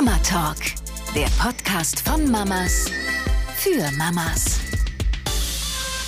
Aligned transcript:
Mama 0.00 0.16
Talk, 0.22 0.58
der 1.12 1.26
Podcast 1.42 2.08
von 2.08 2.30
Mamas 2.30 2.84
für 3.56 3.90
Mamas. 3.96 4.67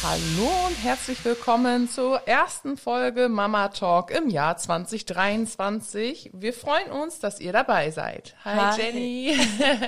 Hallo 0.02 0.48
und 0.66 0.82
herzlich 0.82 1.22
willkommen 1.26 1.86
zur 1.90 2.26
ersten 2.26 2.78
Folge 2.78 3.28
Mama 3.28 3.68
Talk 3.68 4.10
im 4.10 4.30
Jahr 4.30 4.56
2023. 4.56 6.30
Wir 6.32 6.54
freuen 6.54 6.90
uns, 6.90 7.18
dass 7.18 7.38
ihr 7.38 7.52
dabei 7.52 7.90
seid. 7.90 8.34
Hi, 8.42 8.56
Hi. 8.56 8.80
Jenny. 8.80 9.38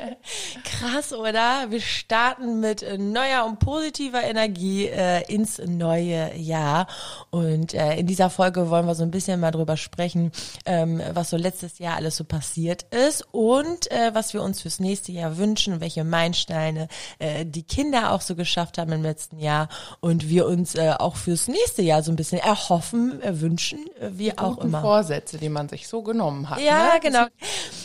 Krass, 0.64 1.14
oder? 1.14 1.70
Wir 1.70 1.80
starten 1.80 2.60
mit 2.60 2.84
neuer 2.98 3.46
und 3.46 3.58
positiver 3.58 4.22
Energie 4.22 4.86
äh, 4.86 5.22
ins 5.32 5.58
neue 5.64 6.36
Jahr. 6.36 6.88
Und 7.30 7.72
äh, 7.72 7.96
in 7.96 8.06
dieser 8.06 8.28
Folge 8.28 8.68
wollen 8.68 8.84
wir 8.84 8.94
so 8.94 9.04
ein 9.04 9.10
bisschen 9.10 9.40
mal 9.40 9.50
drüber 9.50 9.78
sprechen, 9.78 10.30
ähm, 10.66 11.00
was 11.14 11.30
so 11.30 11.38
letztes 11.38 11.78
Jahr 11.78 11.96
alles 11.96 12.18
so 12.18 12.24
passiert 12.24 12.82
ist 12.94 13.26
und 13.32 13.90
äh, 13.90 14.10
was 14.12 14.34
wir 14.34 14.42
uns 14.42 14.60
fürs 14.60 14.78
nächste 14.78 15.10
Jahr 15.10 15.38
wünschen, 15.38 15.80
welche 15.80 16.04
Meilensteine 16.04 16.88
äh, 17.18 17.46
die 17.46 17.62
Kinder 17.62 18.12
auch 18.12 18.20
so 18.20 18.34
geschafft 18.36 18.76
haben 18.76 18.92
im 18.92 19.02
letzten 19.02 19.38
Jahr 19.38 19.70
und 20.04 20.28
wir 20.28 20.48
uns 20.48 20.74
äh, 20.74 20.94
auch 20.98 21.14
fürs 21.14 21.46
nächste 21.46 21.80
Jahr 21.80 22.02
so 22.02 22.10
ein 22.10 22.16
bisschen 22.16 22.40
erhoffen, 22.40 23.20
wünschen, 23.24 23.86
äh, 24.00 24.10
wie 24.10 24.36
auch 24.36 24.56
Guten 24.56 24.66
immer. 24.66 24.80
Vorsätze, 24.80 25.38
die 25.38 25.48
man 25.48 25.68
sich 25.68 25.86
so 25.86 26.02
genommen 26.02 26.50
hat. 26.50 26.60
Ja, 26.60 26.94
ne? 26.94 27.00
genau. 27.00 27.26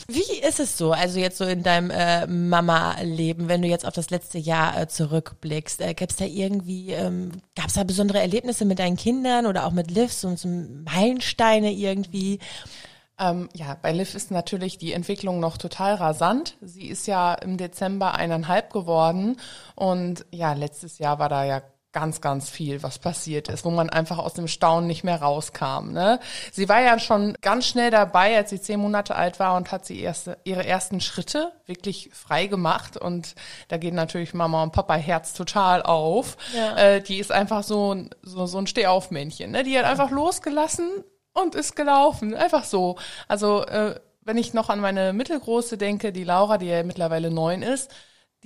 Wie 0.07 0.39
ist 0.39 0.59
es 0.59 0.79
so, 0.79 0.93
also 0.93 1.19
jetzt 1.19 1.37
so 1.37 1.45
in 1.45 1.61
deinem 1.61 1.91
äh, 1.91 2.25
Mama-Leben, 2.25 3.49
wenn 3.49 3.61
du 3.61 3.67
jetzt 3.67 3.85
auf 3.85 3.93
das 3.93 4.09
letzte 4.09 4.39
Jahr 4.39 4.81
äh, 4.81 4.87
zurückblickst, 4.87 5.79
äh, 5.81 5.93
gab 5.93 6.09
es 6.09 6.15
da 6.15 6.25
irgendwie, 6.25 6.91
ähm, 6.91 7.33
gab 7.55 7.67
es 7.67 7.75
da 7.75 7.83
besondere 7.83 8.19
Erlebnisse 8.19 8.65
mit 8.65 8.79
deinen 8.79 8.97
Kindern 8.97 9.45
oder 9.45 9.67
auch 9.67 9.71
mit 9.71 9.91
Liv, 9.91 10.11
so, 10.11 10.35
so 10.35 10.47
Meilensteine 10.47 11.71
irgendwie? 11.71 12.39
Ähm, 13.19 13.47
ja, 13.53 13.77
bei 13.79 13.91
Liv 13.91 14.15
ist 14.15 14.31
natürlich 14.31 14.79
die 14.79 14.93
Entwicklung 14.93 15.39
noch 15.39 15.57
total 15.57 15.93
rasant. 15.93 16.57
Sie 16.61 16.87
ist 16.87 17.05
ja 17.05 17.35
im 17.35 17.57
Dezember 17.57 18.15
eineinhalb 18.15 18.73
geworden 18.73 19.37
und 19.75 20.25
ja, 20.31 20.53
letztes 20.53 20.97
Jahr 20.97 21.19
war 21.19 21.29
da 21.29 21.45
ja 21.45 21.61
ganz, 21.99 22.21
ganz 22.21 22.47
viel, 22.51 22.83
was 22.83 22.99
passiert 22.99 23.47
ist, 23.49 23.65
wo 23.65 23.71
man 23.71 23.89
einfach 23.89 24.19
aus 24.19 24.35
dem 24.35 24.47
Staunen 24.47 24.85
nicht 24.85 25.03
mehr 25.03 25.19
rauskam. 25.19 25.93
Ne? 25.93 26.19
Sie 26.51 26.69
war 26.69 26.79
ja 26.79 26.99
schon 26.99 27.35
ganz 27.41 27.65
schnell 27.65 27.89
dabei, 27.89 28.37
als 28.37 28.51
sie 28.51 28.61
zehn 28.61 28.79
Monate 28.79 29.15
alt 29.15 29.39
war 29.39 29.55
und 29.57 29.71
hat 29.71 29.83
sie 29.87 29.99
erste, 29.99 30.37
ihre 30.43 30.63
ersten 30.63 31.01
Schritte 31.01 31.53
wirklich 31.65 32.11
frei 32.13 32.45
gemacht. 32.45 32.97
Und 32.97 33.33
da 33.67 33.77
geht 33.77 33.95
natürlich 33.95 34.35
Mama 34.35 34.61
und 34.61 34.73
Papa 34.73 34.93
Herz 34.93 35.33
total 35.33 35.81
auf. 35.81 36.37
Ja. 36.55 36.75
Äh, 36.77 37.01
die 37.01 37.17
ist 37.17 37.31
einfach 37.31 37.63
so, 37.63 37.95
ein- 37.95 38.11
so, 38.21 38.45
so 38.45 38.59
ein 38.59 38.67
Stehaufmännchen. 38.67 39.49
Ne? 39.49 39.63
Die 39.63 39.75
hat 39.79 39.85
einfach 39.85 40.11
losgelassen 40.11 41.03
und 41.33 41.55
ist 41.55 41.75
gelaufen. 41.75 42.35
Einfach 42.35 42.63
so. 42.63 42.97
Also 43.27 43.65
äh, 43.65 43.99
wenn 44.21 44.37
ich 44.37 44.53
noch 44.53 44.69
an 44.69 44.79
meine 44.81 45.13
Mittelgroße 45.13 45.79
denke, 45.79 46.11
die 46.11 46.25
Laura, 46.25 46.59
die 46.59 46.67
ja 46.67 46.83
mittlerweile 46.83 47.31
neun 47.31 47.63
ist, 47.63 47.89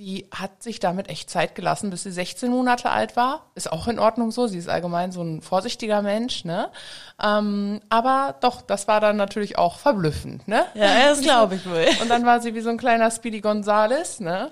die 0.02 0.26
hat 0.34 0.62
sich 0.64 0.80
damit 0.80 1.08
echt 1.08 1.30
Zeit 1.30 1.54
gelassen, 1.54 1.90
bis 1.90 2.02
sie 2.02 2.10
16 2.10 2.50
Monate 2.50 2.90
alt 2.90 3.14
war. 3.14 3.46
Ist 3.54 3.70
auch 3.70 3.86
in 3.86 4.00
Ordnung 4.00 4.32
so. 4.32 4.48
Sie 4.48 4.58
ist 4.58 4.68
allgemein 4.68 5.12
so 5.12 5.22
ein 5.22 5.42
vorsichtiger 5.42 6.02
Mensch, 6.02 6.44
ne? 6.44 6.70
Ähm, 7.22 7.80
aber 7.88 8.34
doch, 8.40 8.62
das 8.62 8.88
war 8.88 9.00
dann 9.00 9.16
natürlich 9.16 9.58
auch 9.58 9.78
verblüffend, 9.78 10.48
ne? 10.48 10.64
Ja, 10.74 11.08
das 11.08 11.20
glaube 11.20 11.54
ich 11.54 11.66
wohl. 11.66 11.86
Und 12.00 12.10
dann 12.10 12.26
war 12.26 12.40
sie 12.40 12.54
wie 12.54 12.60
so 12.60 12.70
ein 12.70 12.78
kleiner 12.78 13.10
Speedy 13.12 13.40
Gonzales, 13.40 14.18
ne? 14.18 14.50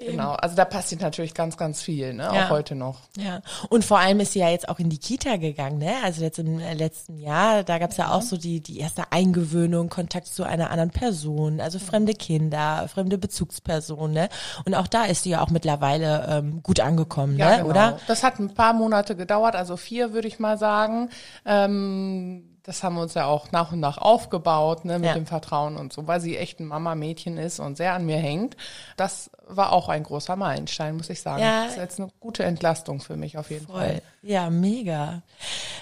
Genau. 0.00 0.32
Also 0.32 0.56
da 0.56 0.64
passiert 0.64 1.00
natürlich 1.00 1.32
ganz, 1.32 1.56
ganz 1.56 1.80
viel, 1.80 2.14
ne? 2.14 2.24
Ja. 2.24 2.46
Auch 2.46 2.50
heute 2.50 2.74
noch. 2.74 2.98
Ja, 3.16 3.40
und 3.68 3.84
vor 3.84 4.00
allem 4.00 4.18
ist 4.18 4.32
sie 4.32 4.40
ja 4.40 4.48
jetzt 4.48 4.68
auch 4.68 4.80
in 4.80 4.90
die 4.90 4.98
Kita 4.98 5.36
gegangen, 5.36 5.78
ne? 5.78 5.94
Also 6.02 6.22
jetzt 6.22 6.40
im 6.40 6.58
äh, 6.58 6.74
letzten 6.74 7.18
Jahr, 7.18 7.62
da 7.62 7.78
gab's 7.78 7.98
ja 7.98 8.10
auch 8.10 8.22
so 8.22 8.36
die, 8.36 8.60
die 8.60 8.80
erste 8.80 9.12
Eingewöhnung, 9.12 9.88
Kontakt 9.88 10.26
zu 10.26 10.42
einer 10.42 10.70
anderen 10.70 10.90
Person, 10.90 11.60
also 11.60 11.78
fremde 11.78 12.14
Kinder, 12.14 12.88
fremde 12.92 13.16
Bezugspersonen, 13.16 14.12
ne? 14.12 14.28
Und 14.64 14.74
auch 14.74 14.87
da 14.88 15.04
ist 15.04 15.22
sie 15.24 15.30
ja 15.30 15.40
auch 15.42 15.50
mittlerweile 15.50 16.26
ähm, 16.30 16.62
gut 16.62 16.80
angekommen, 16.80 17.36
Ja, 17.38 17.50
ne? 17.50 17.56
genau. 17.58 17.68
Oder? 17.70 17.98
Das 18.06 18.22
hat 18.22 18.38
ein 18.38 18.54
paar 18.54 18.72
Monate 18.72 19.16
gedauert, 19.16 19.54
also 19.56 19.76
vier 19.76 20.12
würde 20.12 20.28
ich 20.28 20.38
mal 20.38 20.58
sagen. 20.58 21.10
Ähm, 21.44 22.57
das 22.68 22.82
haben 22.82 22.96
wir 22.96 23.02
uns 23.02 23.14
ja 23.14 23.24
auch 23.24 23.50
nach 23.50 23.72
und 23.72 23.80
nach 23.80 23.96
aufgebaut, 23.96 24.84
ne, 24.84 24.98
mit 24.98 25.08
Ja. 25.08 25.14
dem 25.14 25.24
Vertrauen 25.24 25.78
und 25.78 25.90
so, 25.90 26.06
weil 26.06 26.20
sie 26.20 26.36
echt 26.36 26.60
ein 26.60 26.66
Mama-Mädchen 26.66 27.38
ist 27.38 27.60
und 27.60 27.78
sehr 27.78 27.94
an 27.94 28.04
mir 28.04 28.18
hängt. 28.18 28.58
Das 28.98 29.30
war 29.48 29.72
auch 29.72 29.88
ein 29.88 30.02
großer 30.02 30.36
Meilenstein, 30.36 30.94
muss 30.98 31.08
ich 31.08 31.22
sagen. 31.22 31.42
Ja. 31.42 31.62
Das 31.64 31.72
ist 31.72 31.78
jetzt 31.78 31.98
eine 31.98 32.10
gute 32.20 32.44
Entlastung 32.44 33.00
für 33.00 33.16
mich 33.16 33.38
auf 33.38 33.50
jeden 33.50 33.66
Voll. 33.66 33.80
Fall. 33.80 34.02
Ja, 34.20 34.50
mega. 34.50 35.22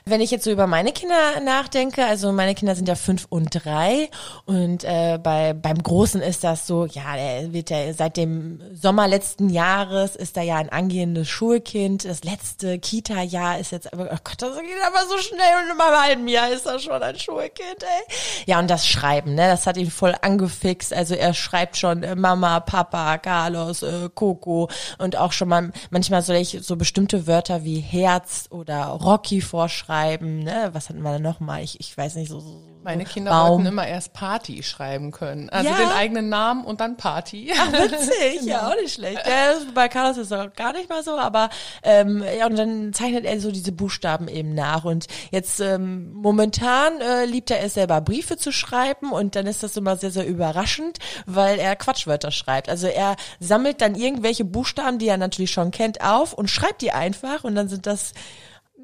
Wenn 0.04 0.20
ich 0.20 0.30
jetzt 0.30 0.44
so 0.44 0.52
über 0.52 0.68
meine 0.68 0.92
Kinder 0.92 1.40
nachdenke, 1.42 2.06
also 2.06 2.30
meine 2.30 2.54
Kinder 2.54 2.76
sind 2.76 2.86
ja 2.86 2.94
fünf 2.94 3.26
und 3.30 3.48
drei 3.64 4.08
und 4.44 4.84
äh, 4.84 5.18
bei 5.20 5.54
beim 5.54 5.82
Großen 5.82 6.22
ist 6.22 6.44
das 6.44 6.68
so, 6.68 6.86
ja, 6.86 7.16
der 7.16 7.52
wird 7.52 7.70
ja 7.70 7.92
seit 7.94 8.16
dem 8.16 8.60
Sommer 8.74 9.08
letzten 9.08 9.48
Jahres 9.50 10.14
ist 10.14 10.36
da 10.36 10.42
ja 10.42 10.56
ein 10.56 10.68
angehendes 10.68 11.28
Schulkind. 11.28 12.04
Das 12.04 12.22
letzte 12.22 12.78
Kita-Jahr 12.78 13.58
ist 13.58 13.72
jetzt, 13.72 13.88
oh 13.92 13.96
Gott, 13.96 14.36
das 14.40 14.56
geht 14.58 14.84
aber 14.86 15.08
so 15.08 15.18
schnell 15.18 15.40
und 15.64 15.74
in 15.74 15.80
einem 15.80 16.00
halben 16.00 16.28
Jahr 16.28 16.50
ist 16.50 16.68
schon 16.78 17.02
ein 17.02 17.18
Schulkind, 17.18 17.82
ey. 17.82 18.14
Ja, 18.46 18.58
und 18.58 18.68
das 18.68 18.86
Schreiben, 18.86 19.34
ne, 19.34 19.48
das 19.48 19.66
hat 19.66 19.76
ihn 19.76 19.90
voll 19.90 20.14
angefixt. 20.20 20.92
Also 20.92 21.14
er 21.14 21.34
schreibt 21.34 21.76
schon 21.76 22.02
äh, 22.02 22.14
Mama, 22.14 22.60
Papa, 22.60 23.18
Carlos, 23.18 23.82
äh, 23.82 24.08
Coco 24.14 24.68
und 24.98 25.16
auch 25.16 25.32
schon 25.32 25.48
mal 25.48 25.72
manchmal 25.90 26.22
soll 26.22 26.36
ich 26.36 26.58
so 26.62 26.76
bestimmte 26.76 27.26
Wörter 27.26 27.64
wie 27.64 27.80
Herz 27.80 28.46
oder 28.50 28.86
Rocky 28.86 29.40
vorschreiben, 29.40 30.40
ne? 30.40 30.70
Was 30.72 30.88
hatten 30.88 31.02
wir 31.02 31.12
denn 31.12 31.22
noch 31.22 31.40
mal? 31.40 31.62
Ich, 31.62 31.80
ich 31.80 31.96
weiß 31.96 32.16
nicht 32.16 32.30
so, 32.30 32.40
so 32.40 32.75
Meine 32.86 33.04
Kinder 33.04 33.30
Baum. 33.30 33.50
wollten 33.50 33.66
immer 33.66 33.86
erst 33.86 34.12
Party 34.12 34.62
schreiben 34.62 35.10
können. 35.10 35.50
Also 35.50 35.68
Ja. 35.68 35.76
den 35.76 35.88
eigenen 35.90 36.28
Namen 36.28 36.64
und 36.64 36.80
dann 36.80 36.96
Party. 36.96 37.52
Ach, 37.58 37.72
witzig, 37.72 38.42
ja, 38.42 38.68
auch 38.68 38.76
nicht 38.80 38.94
schlecht. 38.94 39.20
Ja, 39.26 39.54
bei 39.74 39.88
Carlos 39.88 40.16
ist 40.16 40.30
es 40.30 40.32
auch 40.32 40.52
gar 40.54 40.72
nicht 40.72 40.88
mal 40.88 41.02
so, 41.02 41.18
aber 41.18 41.50
ähm, 41.82 42.24
ja, 42.38 42.46
und 42.46 42.56
dann 42.56 42.92
zeichnet 42.92 43.24
er 43.24 43.40
so 43.40 43.50
diese 43.50 43.72
Buchstaben 43.72 44.28
eben 44.28 44.54
nach. 44.54 44.84
Und 44.84 45.06
jetzt 45.30 45.60
ähm, 45.60 46.12
momentan 46.14 47.00
äh, 47.00 47.24
liebt 47.26 47.50
er 47.50 47.62
es 47.62 47.74
selber, 47.74 48.00
Briefe 48.00 48.36
zu 48.36 48.52
schreiben 48.52 49.12
und 49.12 49.36
dann 49.36 49.46
ist 49.46 49.62
das 49.62 49.76
immer 49.76 49.96
sehr, 49.96 50.10
sehr 50.10 50.26
überraschend, 50.26 50.98
weil 51.26 51.58
er 51.58 51.76
Quatschwörter 51.76 52.30
schreibt. 52.30 52.68
Also 52.68 52.86
er 52.86 53.16
sammelt 53.40 53.80
dann 53.80 53.94
irgendwelche 53.96 54.44
Buchstaben, 54.44 54.98
die 54.98 55.08
er 55.08 55.18
natürlich 55.18 55.50
schon 55.50 55.70
kennt, 55.72 56.00
auf 56.02 56.32
und 56.32 56.48
schreibt 56.48 56.82
die 56.82 56.92
einfach 56.92 57.44
und 57.44 57.54
dann 57.56 57.68
sind 57.68 57.86
das 57.86 58.12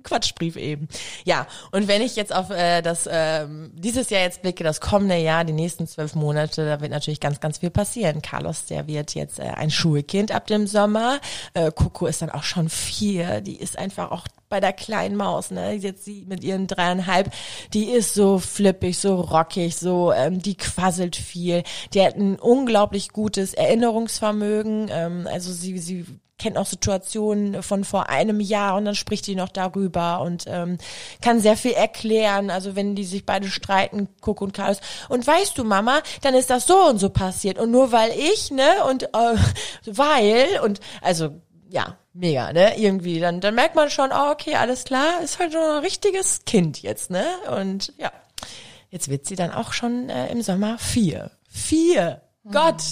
Quatschbrief 0.03 0.57
eben. 0.57 0.89
Ja, 1.25 1.47
und 1.71 1.89
wenn 1.89 2.03
ich 2.03 2.17
jetzt 2.17 2.35
auf 2.35 2.51
äh, 2.51 2.83
das 2.83 3.09
ähm, 3.11 3.71
dieses 3.75 4.11
Jahr 4.11 4.23
jetzt 4.23 4.43
blicke, 4.43 4.65
das 4.65 4.81
kommende 4.81 5.17
Jahr, 5.17 5.45
die 5.45 5.53
nächsten 5.53 5.87
zwölf 5.87 6.15
Monate, 6.15 6.67
da 6.67 6.81
wird 6.81 6.91
natürlich 6.91 7.21
ganz, 7.21 7.41
ganz 7.41 7.59
viel 7.59 7.71
passieren. 7.71 8.23
Carlos, 8.23 8.67
der 8.67 8.87
wird 8.87 9.15
jetzt 9.15 9.39
äh, 9.39 9.43
ein 9.43 9.71
Schulkind 9.71 10.33
ab 10.33 10.47
dem 10.47 10.67
Sommer. 10.67 11.21
Äh, 11.55 11.71
Coco 11.73 12.07
ist 12.07 12.23
dann 12.23 12.31
auch 12.31 12.45
schon 12.45 12.69
vier. 12.69 13.41
Die 13.41 13.57
ist 13.57 13.79
einfach 13.79 14.11
auch 14.11 14.27
bei 14.53 14.61
der 14.61 14.75
kleinen 14.75 15.17
Maus, 15.17 15.51
ne? 15.51 15.73
Jetzt 15.73 16.05
sie 16.05 16.27
mit 16.29 16.45
ihren 16.45 16.67
dreieinhalb, 16.67 17.33
die 17.73 17.87
ist 17.87 18.13
so 18.13 18.39
flippig, 18.39 18.99
so 18.99 19.15
rockig, 19.19 19.77
so, 19.77 20.13
ähm, 20.13 20.43
die 20.43 20.59
quasselt 20.59 21.17
viel. 21.17 21.63
Die 21.95 22.05
hat 22.05 22.17
ein 22.17 22.39
unglaublich 22.39 23.13
gutes 23.13 23.55
Erinnerungsvermögen. 23.55 24.91
Ähm, 24.93 25.27
also 25.27 25.51
sie, 25.53 25.79
sie 25.79 26.05
kennt 26.37 26.59
auch 26.59 26.67
Situationen 26.67 27.63
von 27.63 27.85
vor 27.85 28.11
einem 28.11 28.41
Jahr 28.41 28.77
und 28.77 28.85
dann 28.85 28.95
spricht 28.95 29.27
die 29.27 29.37
noch 29.37 29.49
darüber 29.49 30.21
und 30.21 30.45
ähm, 30.49 30.77
kann 31.23 31.41
sehr 31.41 31.57
viel 31.57 31.73
erklären. 31.73 32.51
Also 32.51 32.77
wenn 32.77 32.95
die 32.95 33.05
sich 33.05 33.25
beide 33.25 33.49
streiten, 33.49 34.09
Coco 34.21 34.45
und 34.45 34.53
Carlos. 34.53 34.83
Und 35.09 35.27
weißt 35.27 35.57
du, 35.57 35.65
Mama, 35.65 36.03
dann 36.21 36.35
ist 36.35 36.51
das 36.51 36.67
so 36.67 36.77
und 36.77 36.99
so 36.99 37.09
passiert. 37.09 37.59
Und 37.59 37.71
nur 37.71 37.91
weil 37.91 38.11
ich, 38.11 38.51
ne, 38.51 38.85
und 38.91 39.05
äh, 39.05 39.37
weil, 39.87 40.61
und 40.63 40.81
also 41.01 41.41
ja, 41.71 41.97
mega, 42.13 42.53
ne? 42.53 42.79
Irgendwie. 42.79 43.21
Dann, 43.21 43.41
dann 43.41 43.55
merkt 43.55 43.75
man 43.75 43.91
schon, 43.91 44.11
oh, 44.13 44.31
okay, 44.31 44.55
alles 44.57 44.85
klar, 44.85 45.21
ist 45.23 45.39
halt 45.39 45.53
so 45.53 45.59
ein 45.59 45.79
richtiges 45.79 46.45
Kind 46.45 46.83
jetzt, 46.83 47.11
ne? 47.11 47.25
Und 47.57 47.93
ja, 47.99 48.13
jetzt 48.91 49.09
wird 49.09 49.27
sie 49.27 49.37
dann 49.37 49.51
auch 49.51 49.73
schon 49.73 50.09
äh, 50.09 50.31
im 50.31 50.43
Sommer 50.43 50.79
vier. 50.79 51.31
Vier! 51.49 52.23
Gott! 52.51 52.83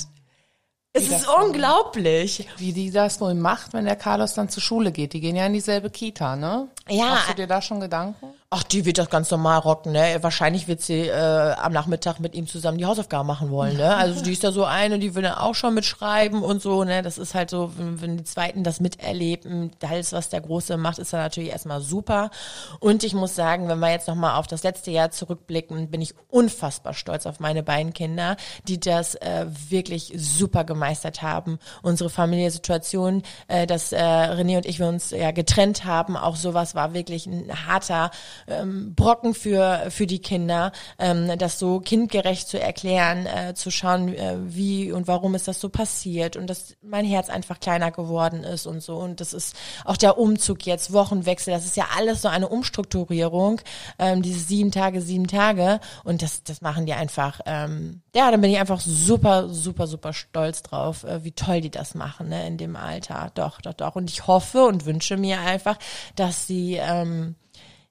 Es 0.93 1.09
ist 1.09 1.29
unglaublich. 1.29 2.49
Wie 2.57 2.73
die 2.73 2.91
das 2.91 3.21
wohl 3.21 3.35
macht, 3.35 3.73
wenn 3.75 3.85
der 3.85 3.95
Carlos 3.95 4.35
dann 4.35 4.49
zur 4.49 4.63
Schule 4.63 4.91
geht. 4.91 5.13
Die 5.13 5.21
gehen 5.21 5.37
ja 5.37 5.47
in 5.47 5.53
dieselbe 5.53 5.89
Kita, 5.89 6.35
ne? 6.35 6.69
Ja. 6.89 7.11
Machst 7.11 7.31
du 7.31 7.35
dir 7.35 7.47
da 7.47 7.63
schon 7.63 7.79
Gedanken? 7.79 8.35
Ach, 8.53 8.65
die 8.65 8.85
wird 8.85 8.99
das 8.99 9.09
ganz 9.11 9.31
normal 9.31 9.61
rocken, 9.61 9.93
ne? 9.93 10.19
Wahrscheinlich 10.23 10.67
wird 10.67 10.81
sie 10.81 11.07
äh, 11.07 11.53
am 11.53 11.73
Nachmittag 11.73 12.19
mit 12.19 12.35
ihm 12.35 12.49
zusammen 12.49 12.79
die 12.79 12.85
Hausaufgaben 12.85 13.25
machen 13.25 13.53
wollen, 13.53 13.77
ne? 13.77 13.97
Also 13.97 14.25
die 14.25 14.33
ist 14.33 14.43
da 14.43 14.51
so 14.51 14.65
eine, 14.65 14.99
die 14.99 15.15
will 15.15 15.23
dann 15.23 15.35
auch 15.35 15.55
schon 15.55 15.73
mitschreiben 15.73 16.43
und 16.43 16.61
so, 16.61 16.83
ne? 16.83 17.03
Das 17.03 17.17
ist 17.17 17.37
halt 17.37 17.49
so, 17.51 17.71
wenn, 17.77 18.01
wenn 18.01 18.17
die 18.17 18.25
Zweiten 18.25 18.65
das 18.65 18.81
miterleben, 18.81 19.71
alles, 19.89 20.13
was 20.13 20.31
der 20.31 20.41
Große 20.41 20.77
macht, 20.79 20.99
ist 20.99 21.13
dann 21.13 21.21
natürlich 21.21 21.51
erstmal 21.51 21.81
super. 21.81 22.33
Und 22.81 23.05
ich 23.05 23.15
muss 23.15 23.37
sagen, 23.37 23.69
wenn 23.69 23.79
wir 23.79 23.93
jetzt 23.93 24.09
nochmal 24.09 24.35
auf 24.35 24.49
das 24.49 24.65
letzte 24.65 24.91
Jahr 24.91 25.13
zurückblicken, 25.13 25.89
bin 25.89 26.03
ich 26.03 26.15
unfassbar 26.29 26.93
stolz 26.93 27.27
auf 27.27 27.39
meine 27.39 27.63
beiden 27.63 27.93
Kinder, 27.93 28.37
die 28.67 28.81
das 28.81 29.15
äh, 29.15 29.47
wirklich 29.69 30.13
super 30.17 30.65
gemeistert 30.65 31.23
haben. 31.23 31.61
Unsere 31.83 32.11
Familiensituation, 32.11 33.23
äh, 33.47 33.69
dass 33.69 33.93
äh, 33.93 34.01
René 34.01 34.57
und 34.57 34.67
ich 34.67 34.81
wir 34.81 34.89
uns 34.89 35.13
ja 35.13 35.31
getrennt 35.31 35.85
haben, 35.85 36.17
auch 36.17 36.35
sowas 36.35 36.75
war 36.75 36.95
wirklich 36.95 37.27
ein 37.27 37.49
harter 37.69 38.11
ähm, 38.47 38.95
Brocken 38.95 39.35
für, 39.35 39.87
für 39.91 40.07
die 40.07 40.21
Kinder, 40.21 40.73
ähm, 40.99 41.39
das 41.39 41.59
so 41.59 41.81
kindgerecht 41.81 42.49
zu 42.49 42.61
erklären, 42.61 43.27
äh, 43.27 43.55
zu 43.55 43.71
schauen, 43.71 44.15
äh, 44.15 44.37
wie 44.41 44.93
und 44.93 45.07
warum 45.09 45.35
ist 45.35 45.49
das 45.49 45.61
so 45.61 45.69
passiert 45.69 46.37
und 46.37 46.49
dass 46.49 46.77
mein 46.83 47.05
Herz 47.05 47.29
einfach 47.29 47.61
kleiner 47.61 47.91
geworden 47.91 48.45
ist 48.45 48.67
und 48.67 48.83
so. 48.83 48.97
Und 48.97 49.21
das 49.21 49.33
ist 49.33 49.57
auch 49.85 49.97
der 49.97 50.19
Umzug 50.19 50.67
jetzt, 50.67 50.93
Wochenwechsel, 50.93 51.53
das 51.53 51.65
ist 51.65 51.77
ja 51.77 51.87
alles 51.97 52.23
so 52.23 52.29
eine 52.29 52.49
Umstrukturierung, 52.49 53.61
ähm, 53.99 54.23
diese 54.23 54.41
sieben 54.41 54.73
Tage, 54.73 55.01
sieben 55.01 55.27
Tage. 55.27 55.81
Und 56.05 56.23
das, 56.23 56.43
das 56.45 56.61
machen 56.61 56.87
die 56.87 56.93
einfach, 56.93 57.41
ähm, 57.47 58.03
ja, 58.15 58.31
dann 58.31 58.41
bin 58.41 58.51
ich 58.51 58.59
einfach 58.59 58.81
super, 58.81 59.49
super, 59.49 59.87
super 59.87 60.13
stolz 60.13 60.63
drauf, 60.63 61.05
äh, 61.05 61.25
wie 61.25 61.33
toll 61.33 61.61
die 61.61 61.71
das 61.71 61.95
machen, 61.95 62.29
ne, 62.29 62.47
in 62.47 62.59
dem 62.59 62.77
Alter. 62.77 63.31
Doch, 63.35 63.61
doch, 63.61 63.75
doch. 63.75 63.97
Und 63.97 64.11
ich 64.11 64.27
hoffe 64.27 64.65
und 64.65 64.87
wünsche 64.87 65.17
mir 65.17 65.41
einfach, 65.41 65.79
dass 66.17 66.47
sie, 66.47 66.77
ähm, 66.77 67.35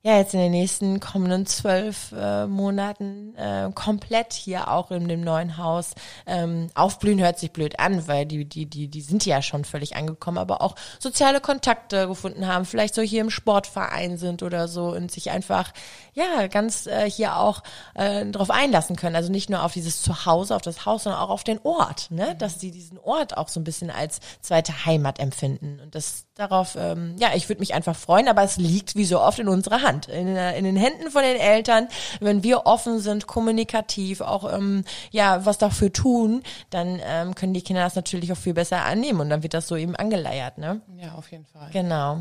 ja 0.01 0.15
jetzt 0.15 0.33
in 0.33 0.39
den 0.39 0.51
nächsten 0.51 1.01
kommenden 1.01 1.45
zwölf 1.45 2.13
äh, 2.13 2.47
Monaten 2.47 3.35
äh, 3.35 3.69
komplett 3.75 4.31
hier 4.31 4.71
auch 4.71 4.91
in 4.91 5.09
dem 5.09 5.19
neuen 5.19 5.57
Haus 5.57 5.91
ähm, 6.25 6.69
aufblühen 6.73 7.19
hört 7.19 7.37
sich 7.37 7.51
blöd 7.51 7.79
an, 7.81 8.07
weil 8.07 8.25
die 8.25 8.45
die 8.45 8.65
die 8.65 8.87
die 8.87 9.01
sind 9.01 9.25
ja 9.25 9.41
schon 9.41 9.65
völlig 9.65 9.97
angekommen, 9.97 10.37
aber 10.37 10.61
auch 10.61 10.75
soziale 10.99 11.41
Kontakte 11.41 12.07
gefunden 12.07 12.47
haben, 12.47 12.63
vielleicht 12.63 12.95
so 12.95 13.01
hier 13.01 13.19
im 13.19 13.29
Sportverein 13.29 14.17
sind 14.17 14.41
oder 14.41 14.69
so 14.69 14.85
und 14.95 15.11
sich 15.11 15.31
einfach 15.31 15.73
ja 16.13 16.47
ganz 16.47 16.87
äh, 16.87 17.09
hier 17.09 17.35
auch 17.35 17.61
äh, 17.93 18.25
darauf 18.25 18.51
einlassen 18.51 18.95
können, 18.95 19.17
also 19.17 19.29
nicht 19.29 19.49
nur 19.49 19.63
auf 19.63 19.73
dieses 19.73 20.01
Zuhause, 20.01 20.55
auf 20.55 20.61
das 20.61 20.85
Haus, 20.85 21.03
sondern 21.03 21.21
auch 21.21 21.29
auf 21.29 21.43
den 21.43 21.59
Ort, 21.63 22.09
ne, 22.09 22.35
dass 22.39 22.61
sie 22.61 22.71
diesen 22.71 22.99
Ort 22.99 23.35
auch 23.35 23.49
so 23.49 23.59
ein 23.59 23.65
bisschen 23.65 23.91
als 23.91 24.21
zweite 24.39 24.85
Heimat 24.85 25.19
empfinden. 25.19 25.81
Und 25.83 25.93
das 25.93 26.23
darauf 26.35 26.77
ähm, 26.79 27.15
ja 27.19 27.31
ich 27.35 27.49
würde 27.49 27.59
mich 27.59 27.73
einfach 27.73 27.97
freuen, 27.97 28.29
aber 28.29 28.43
es 28.43 28.55
liegt 28.55 28.95
wie 28.95 29.03
so 29.03 29.19
oft 29.19 29.39
in 29.39 29.49
unserer 29.49 29.81
Hand 29.81 29.88
Hand, 29.89 30.07
in, 30.07 30.35
in 30.35 30.63
den 30.63 30.75
Händen 30.75 31.11
von 31.11 31.23
den 31.23 31.37
Eltern. 31.37 31.87
Wenn 32.19 32.43
wir 32.43 32.65
offen 32.65 32.99
sind, 32.99 33.27
kommunikativ, 33.27 34.21
auch 34.21 34.51
ähm, 34.53 34.83
ja 35.11 35.45
was 35.45 35.57
dafür 35.57 35.91
tun, 35.91 36.43
dann 36.69 37.01
ähm, 37.03 37.35
können 37.35 37.53
die 37.53 37.61
Kinder 37.61 37.83
das 37.83 37.95
natürlich 37.95 38.31
auch 38.31 38.37
viel 38.37 38.53
besser 38.53 38.85
annehmen 38.85 39.19
und 39.19 39.29
dann 39.29 39.43
wird 39.43 39.53
das 39.53 39.67
so 39.67 39.75
eben 39.75 39.95
angeleiert, 39.95 40.57
ne? 40.57 40.81
Ja, 40.97 41.13
auf 41.13 41.31
jeden 41.31 41.45
Fall. 41.45 41.69
Genau. 41.71 42.19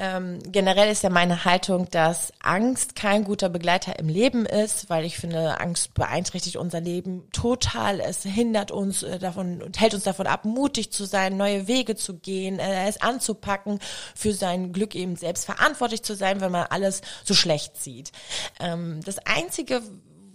Ähm, 0.00 0.38
generell 0.44 0.92
ist 0.92 1.02
ja 1.02 1.10
meine 1.10 1.44
Haltung, 1.44 1.90
dass 1.90 2.32
Angst 2.40 2.94
kein 2.94 3.24
guter 3.24 3.48
Begleiter 3.48 3.98
im 3.98 4.08
Leben 4.08 4.46
ist, 4.46 4.88
weil 4.88 5.04
ich 5.04 5.18
finde, 5.18 5.60
Angst 5.60 5.92
beeinträchtigt 5.94 6.56
unser 6.56 6.80
Leben 6.80 7.24
total. 7.32 7.98
Es 7.98 8.22
hindert 8.22 8.70
uns 8.70 9.02
äh, 9.02 9.18
davon 9.18 9.60
und 9.60 9.80
hält 9.80 9.94
uns 9.94 10.04
davon 10.04 10.28
ab, 10.28 10.44
mutig 10.44 10.92
zu 10.92 11.04
sein, 11.04 11.36
neue 11.36 11.66
Wege 11.66 11.96
zu 11.96 12.16
gehen, 12.16 12.60
äh, 12.60 12.88
es 12.88 13.02
anzupacken, 13.02 13.80
für 14.14 14.32
sein 14.32 14.72
Glück 14.72 14.94
eben 14.94 15.16
selbst 15.16 15.46
verantwortlich 15.46 16.04
zu 16.04 16.14
sein, 16.14 16.40
wenn 16.40 16.52
man 16.52 16.68
alles 16.70 17.02
so 17.24 17.34
schlecht 17.34 17.76
sieht. 17.76 18.12
Ähm, 18.60 19.00
das 19.04 19.18
Einzige, 19.26 19.82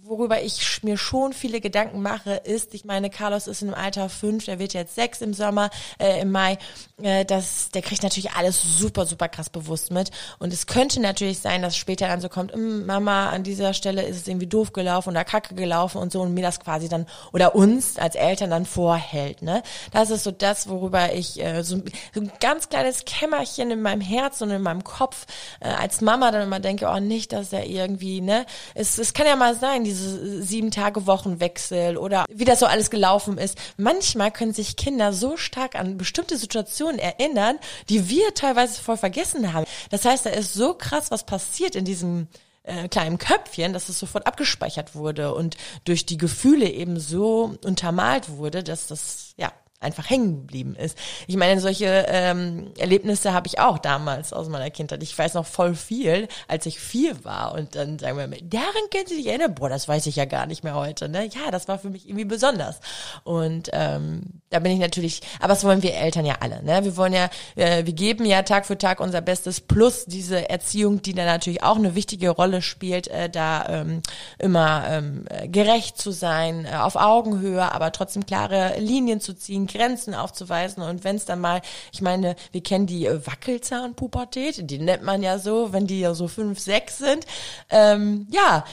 worüber 0.06 0.42
ich 0.42 0.82
mir 0.82 0.98
schon 0.98 1.32
viele 1.32 1.60
Gedanken 1.60 2.02
mache, 2.02 2.34
ist, 2.34 2.74
ich 2.74 2.84
meine, 2.84 3.08
Carlos 3.08 3.46
ist 3.46 3.62
im 3.62 3.72
Alter 3.72 4.10
fünf, 4.10 4.44
der 4.44 4.58
wird 4.58 4.74
jetzt 4.74 4.94
sechs 4.94 5.22
im 5.22 5.32
Sommer, 5.32 5.70
äh, 5.98 6.20
im 6.20 6.30
Mai, 6.30 6.58
äh, 7.02 7.24
das, 7.24 7.70
der 7.70 7.80
kriegt 7.80 8.02
natürlich 8.02 8.32
alles 8.32 8.60
super, 8.62 9.06
super 9.06 9.28
krass 9.28 9.48
bewusst 9.48 9.90
mit. 9.90 10.10
Und 10.38 10.52
es 10.52 10.66
könnte 10.66 11.00
natürlich 11.00 11.38
sein, 11.38 11.62
dass 11.62 11.76
später 11.76 12.06
dann 12.06 12.20
so 12.20 12.28
kommt, 12.28 12.52
hm, 12.52 12.84
Mama, 12.84 13.30
an 13.30 13.44
dieser 13.44 13.72
Stelle 13.72 14.02
ist 14.02 14.16
es 14.16 14.28
irgendwie 14.28 14.46
doof 14.46 14.74
gelaufen 14.74 15.10
oder 15.10 15.24
kacke 15.24 15.54
gelaufen 15.54 15.98
und 15.98 16.12
so 16.12 16.20
und 16.20 16.34
mir 16.34 16.42
das 16.42 16.60
quasi 16.60 16.88
dann 16.88 17.06
oder 17.32 17.54
uns 17.54 17.96
als 17.96 18.14
Eltern 18.14 18.50
dann 18.50 18.66
vorhält. 18.66 19.40
Ne? 19.40 19.62
Das 19.92 20.10
ist 20.10 20.24
so 20.24 20.30
das, 20.30 20.68
worüber 20.68 21.14
ich 21.14 21.42
äh, 21.42 21.62
so, 21.62 21.78
so 22.12 22.20
ein 22.20 22.30
ganz 22.40 22.68
kleines 22.68 23.06
Kämmerchen 23.06 23.70
in 23.70 23.80
meinem 23.80 24.02
Herz 24.02 24.42
und 24.42 24.50
in 24.50 24.60
meinem 24.60 24.84
Kopf 24.84 25.26
äh, 25.60 25.68
als 25.68 26.02
Mama 26.02 26.30
dann 26.30 26.42
immer 26.42 26.60
denke, 26.60 26.90
oh 26.94 27.00
nicht, 27.00 27.32
dass 27.32 27.54
er 27.54 27.66
irgendwie, 27.66 28.20
ne? 28.20 28.44
Es, 28.74 28.98
es 28.98 29.14
kann 29.14 29.26
ja 29.26 29.36
mal 29.36 29.54
sein, 29.54 29.84
diese 29.94 30.42
sieben 30.42 30.70
Tage 30.70 31.06
Wochenwechsel 31.06 31.96
oder 31.96 32.24
wie 32.28 32.44
das 32.44 32.60
so 32.60 32.66
alles 32.66 32.90
gelaufen 32.90 33.38
ist. 33.38 33.58
Manchmal 33.76 34.30
können 34.30 34.52
sich 34.52 34.76
Kinder 34.76 35.12
so 35.12 35.36
stark 35.36 35.74
an 35.76 35.96
bestimmte 35.96 36.36
Situationen 36.36 36.98
erinnern, 36.98 37.58
die 37.88 38.08
wir 38.08 38.34
teilweise 38.34 38.80
voll 38.80 38.96
vergessen 38.96 39.52
haben. 39.52 39.66
Das 39.90 40.04
heißt, 40.04 40.26
da 40.26 40.30
ist 40.30 40.54
so 40.54 40.74
krass 40.74 41.10
was 41.10 41.24
passiert 41.24 41.76
in 41.76 41.84
diesem 41.84 42.28
äh, 42.64 42.88
kleinen 42.88 43.18
Köpfchen, 43.18 43.72
dass 43.72 43.88
es 43.88 43.98
sofort 43.98 44.26
abgespeichert 44.26 44.94
wurde 44.94 45.34
und 45.34 45.56
durch 45.84 46.06
die 46.06 46.18
Gefühle 46.18 46.68
eben 46.68 46.98
so 46.98 47.54
untermalt 47.64 48.30
wurde, 48.30 48.62
dass 48.62 48.86
das 48.86 49.34
ja 49.36 49.52
einfach 49.80 50.08
hängen 50.08 50.40
geblieben 50.42 50.74
ist. 50.74 50.96
Ich 51.26 51.36
meine, 51.36 51.60
solche 51.60 52.06
ähm, 52.08 52.72
Erlebnisse 52.78 53.32
habe 53.32 53.46
ich 53.46 53.58
auch 53.58 53.78
damals 53.78 54.32
aus 54.32 54.48
meiner 54.48 54.70
Kindheit. 54.70 55.02
Ich 55.02 55.16
weiß 55.16 55.34
noch 55.34 55.46
voll 55.46 55.74
viel, 55.74 56.28
als 56.48 56.66
ich 56.66 56.80
vier 56.80 57.24
war 57.24 57.52
und 57.54 57.74
dann 57.74 57.98
sagen 57.98 58.16
wir, 58.16 58.26
daran 58.42 58.90
können 58.90 59.06
Sie 59.06 59.16
sich 59.16 59.26
erinnern? 59.26 59.54
Boah, 59.54 59.68
das 59.68 59.86
weiß 59.86 60.06
ich 60.06 60.16
ja 60.16 60.24
gar 60.24 60.46
nicht 60.46 60.64
mehr 60.64 60.74
heute. 60.74 61.08
Ne? 61.08 61.26
Ja, 61.26 61.50
das 61.50 61.68
war 61.68 61.78
für 61.78 61.90
mich 61.90 62.08
irgendwie 62.08 62.24
besonders. 62.24 62.80
Und 63.24 63.70
ähm, 63.72 64.22
da 64.50 64.58
bin 64.58 64.72
ich 64.72 64.78
natürlich, 64.78 65.20
aber 65.38 65.48
das 65.48 65.64
wollen 65.64 65.82
wir 65.82 65.94
Eltern 65.94 66.24
ja 66.24 66.36
alle. 66.40 66.62
Ne? 66.62 66.84
Wir 66.84 66.96
wollen 66.96 67.12
ja, 67.12 67.28
äh, 67.56 67.84
wir 67.84 67.92
geben 67.92 68.24
ja 68.24 68.42
Tag 68.42 68.66
für 68.66 68.78
Tag 68.78 69.00
unser 69.00 69.20
Bestes, 69.20 69.60
plus 69.60 70.06
diese 70.06 70.48
Erziehung, 70.48 71.02
die 71.02 71.12
da 71.12 71.24
natürlich 71.24 71.62
auch 71.62 71.76
eine 71.76 71.94
wichtige 71.94 72.30
Rolle 72.30 72.62
spielt, 72.62 73.08
äh, 73.08 73.28
da 73.28 73.66
ähm, 73.68 74.02
immer 74.38 74.84
ähm, 74.88 75.26
gerecht 75.46 75.98
zu 75.98 76.10
sein, 76.10 76.64
äh, 76.64 76.76
auf 76.76 76.96
Augenhöhe, 76.96 77.70
aber 77.72 77.92
trotzdem 77.92 78.24
klare 78.26 78.78
Linien 78.78 79.20
zu 79.20 79.34
ziehen, 79.34 79.63
Grenzen 79.66 80.14
aufzuweisen 80.14 80.82
und 80.82 81.04
wenn 81.04 81.16
es 81.16 81.24
dann 81.24 81.40
mal, 81.40 81.60
ich 81.92 82.02
meine, 82.02 82.36
wir 82.52 82.62
kennen 82.62 82.86
die 82.86 83.06
äh, 83.06 83.26
Wackelzahnpubertät, 83.26 84.70
die 84.70 84.78
nennt 84.78 85.02
man 85.02 85.22
ja 85.22 85.38
so, 85.38 85.72
wenn 85.72 85.86
die 85.86 86.00
ja 86.00 86.14
so 86.14 86.28
fünf, 86.28 86.58
sechs 86.58 86.98
sind. 86.98 87.26
Ähm, 87.70 88.26
ja, 88.30 88.64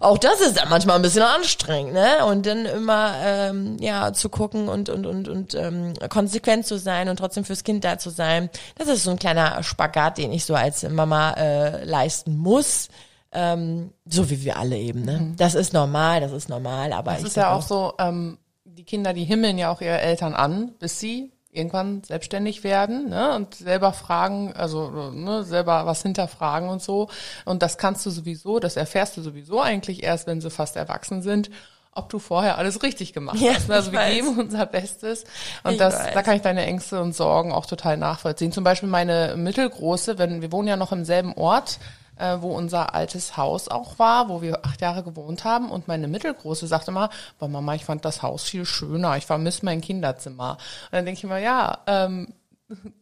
auch 0.00 0.18
das 0.18 0.40
ist 0.40 0.58
dann 0.58 0.68
manchmal 0.68 0.96
ein 0.96 1.02
bisschen 1.02 1.22
anstrengend, 1.22 1.92
ne? 1.92 2.24
Und 2.26 2.46
dann 2.46 2.66
immer 2.66 3.14
ähm, 3.22 3.76
ja 3.80 4.12
zu 4.12 4.28
gucken 4.28 4.68
und 4.68 4.88
und 4.88 5.06
und 5.06 5.28
und 5.28 5.54
ähm, 5.54 5.94
konsequent 6.08 6.66
zu 6.66 6.78
sein 6.78 7.08
und 7.08 7.18
trotzdem 7.18 7.44
fürs 7.44 7.64
Kind 7.64 7.84
da 7.84 7.98
zu 7.98 8.10
sein. 8.10 8.50
Das 8.76 8.88
ist 8.88 9.04
so 9.04 9.10
ein 9.10 9.18
kleiner 9.18 9.62
Spagat, 9.62 10.18
den 10.18 10.32
ich 10.32 10.44
so 10.44 10.54
als 10.54 10.82
Mama 10.88 11.32
äh, 11.32 11.84
leisten 11.84 12.36
muss. 12.36 12.88
Ähm, 13.32 13.92
so 14.06 14.28
wie 14.28 14.42
wir 14.44 14.56
alle 14.56 14.76
eben, 14.76 15.04
ne? 15.04 15.18
Mhm. 15.18 15.36
Das 15.36 15.54
ist 15.54 15.72
normal, 15.72 16.20
das 16.20 16.32
ist 16.32 16.48
normal, 16.48 16.92
aber 16.92 17.12
das 17.12 17.22
ist 17.22 17.36
ja 17.36 17.52
auch 17.52 17.62
so, 17.62 17.94
ähm, 17.98 18.38
die 18.80 18.86
Kinder, 18.86 19.12
die 19.12 19.24
himmeln 19.24 19.58
ja 19.58 19.70
auch 19.70 19.82
ihre 19.82 20.00
Eltern 20.00 20.32
an, 20.32 20.72
bis 20.78 20.98
sie 20.98 21.30
irgendwann 21.52 22.02
selbstständig 22.02 22.64
werden 22.64 23.10
ne, 23.10 23.34
und 23.36 23.54
selber 23.54 23.92
fragen, 23.92 24.54
also 24.54 25.10
ne, 25.10 25.44
selber 25.44 25.84
was 25.84 26.00
hinterfragen 26.00 26.70
und 26.70 26.80
so. 26.80 27.10
Und 27.44 27.62
das 27.62 27.76
kannst 27.76 28.06
du 28.06 28.10
sowieso, 28.10 28.58
das 28.58 28.76
erfährst 28.76 29.18
du 29.18 29.20
sowieso 29.20 29.60
eigentlich 29.60 30.02
erst, 30.02 30.26
wenn 30.26 30.40
sie 30.40 30.48
fast 30.48 30.76
erwachsen 30.76 31.20
sind, 31.20 31.50
ob 31.92 32.08
du 32.08 32.18
vorher 32.18 32.56
alles 32.56 32.82
richtig 32.82 33.12
gemacht 33.12 33.38
ja, 33.38 33.52
hast. 33.52 33.70
Also 33.70 33.92
wir 33.92 33.98
weiß. 33.98 34.14
geben 34.14 34.38
unser 34.38 34.64
Bestes. 34.64 35.24
Und 35.62 35.72
ich 35.72 35.78
das, 35.78 35.98
weiß. 35.98 36.14
da 36.14 36.22
kann 36.22 36.36
ich 36.36 36.42
deine 36.42 36.64
Ängste 36.64 37.02
und 37.02 37.14
Sorgen 37.14 37.52
auch 37.52 37.66
total 37.66 37.98
nachvollziehen. 37.98 38.50
Zum 38.50 38.64
Beispiel 38.64 38.88
meine 38.88 39.34
mittelgroße, 39.36 40.16
wenn 40.16 40.40
wir 40.40 40.52
wohnen 40.52 40.68
ja 40.68 40.78
noch 40.78 40.92
im 40.92 41.04
selben 41.04 41.34
Ort, 41.34 41.80
äh, 42.20 42.42
wo 42.42 42.54
unser 42.54 42.94
altes 42.94 43.36
Haus 43.36 43.68
auch 43.68 43.98
war, 43.98 44.28
wo 44.28 44.42
wir 44.42 44.64
acht 44.64 44.80
Jahre 44.80 45.02
gewohnt 45.02 45.44
haben. 45.44 45.70
Und 45.70 45.88
meine 45.88 46.08
Mittelgroße 46.08 46.66
sagte 46.66 46.90
mal, 46.90 47.08
boah 47.38 47.48
Mama, 47.48 47.74
ich 47.74 47.84
fand 47.84 48.04
das 48.04 48.22
Haus 48.22 48.44
viel 48.44 48.64
schöner, 48.64 49.16
ich 49.16 49.26
vermisse 49.26 49.64
mein 49.64 49.80
Kinderzimmer. 49.80 50.52
Und 50.52 50.92
dann 50.92 51.04
denke 51.04 51.18
ich 51.18 51.24
immer, 51.24 51.38
ja, 51.38 51.78
ähm, 51.86 52.34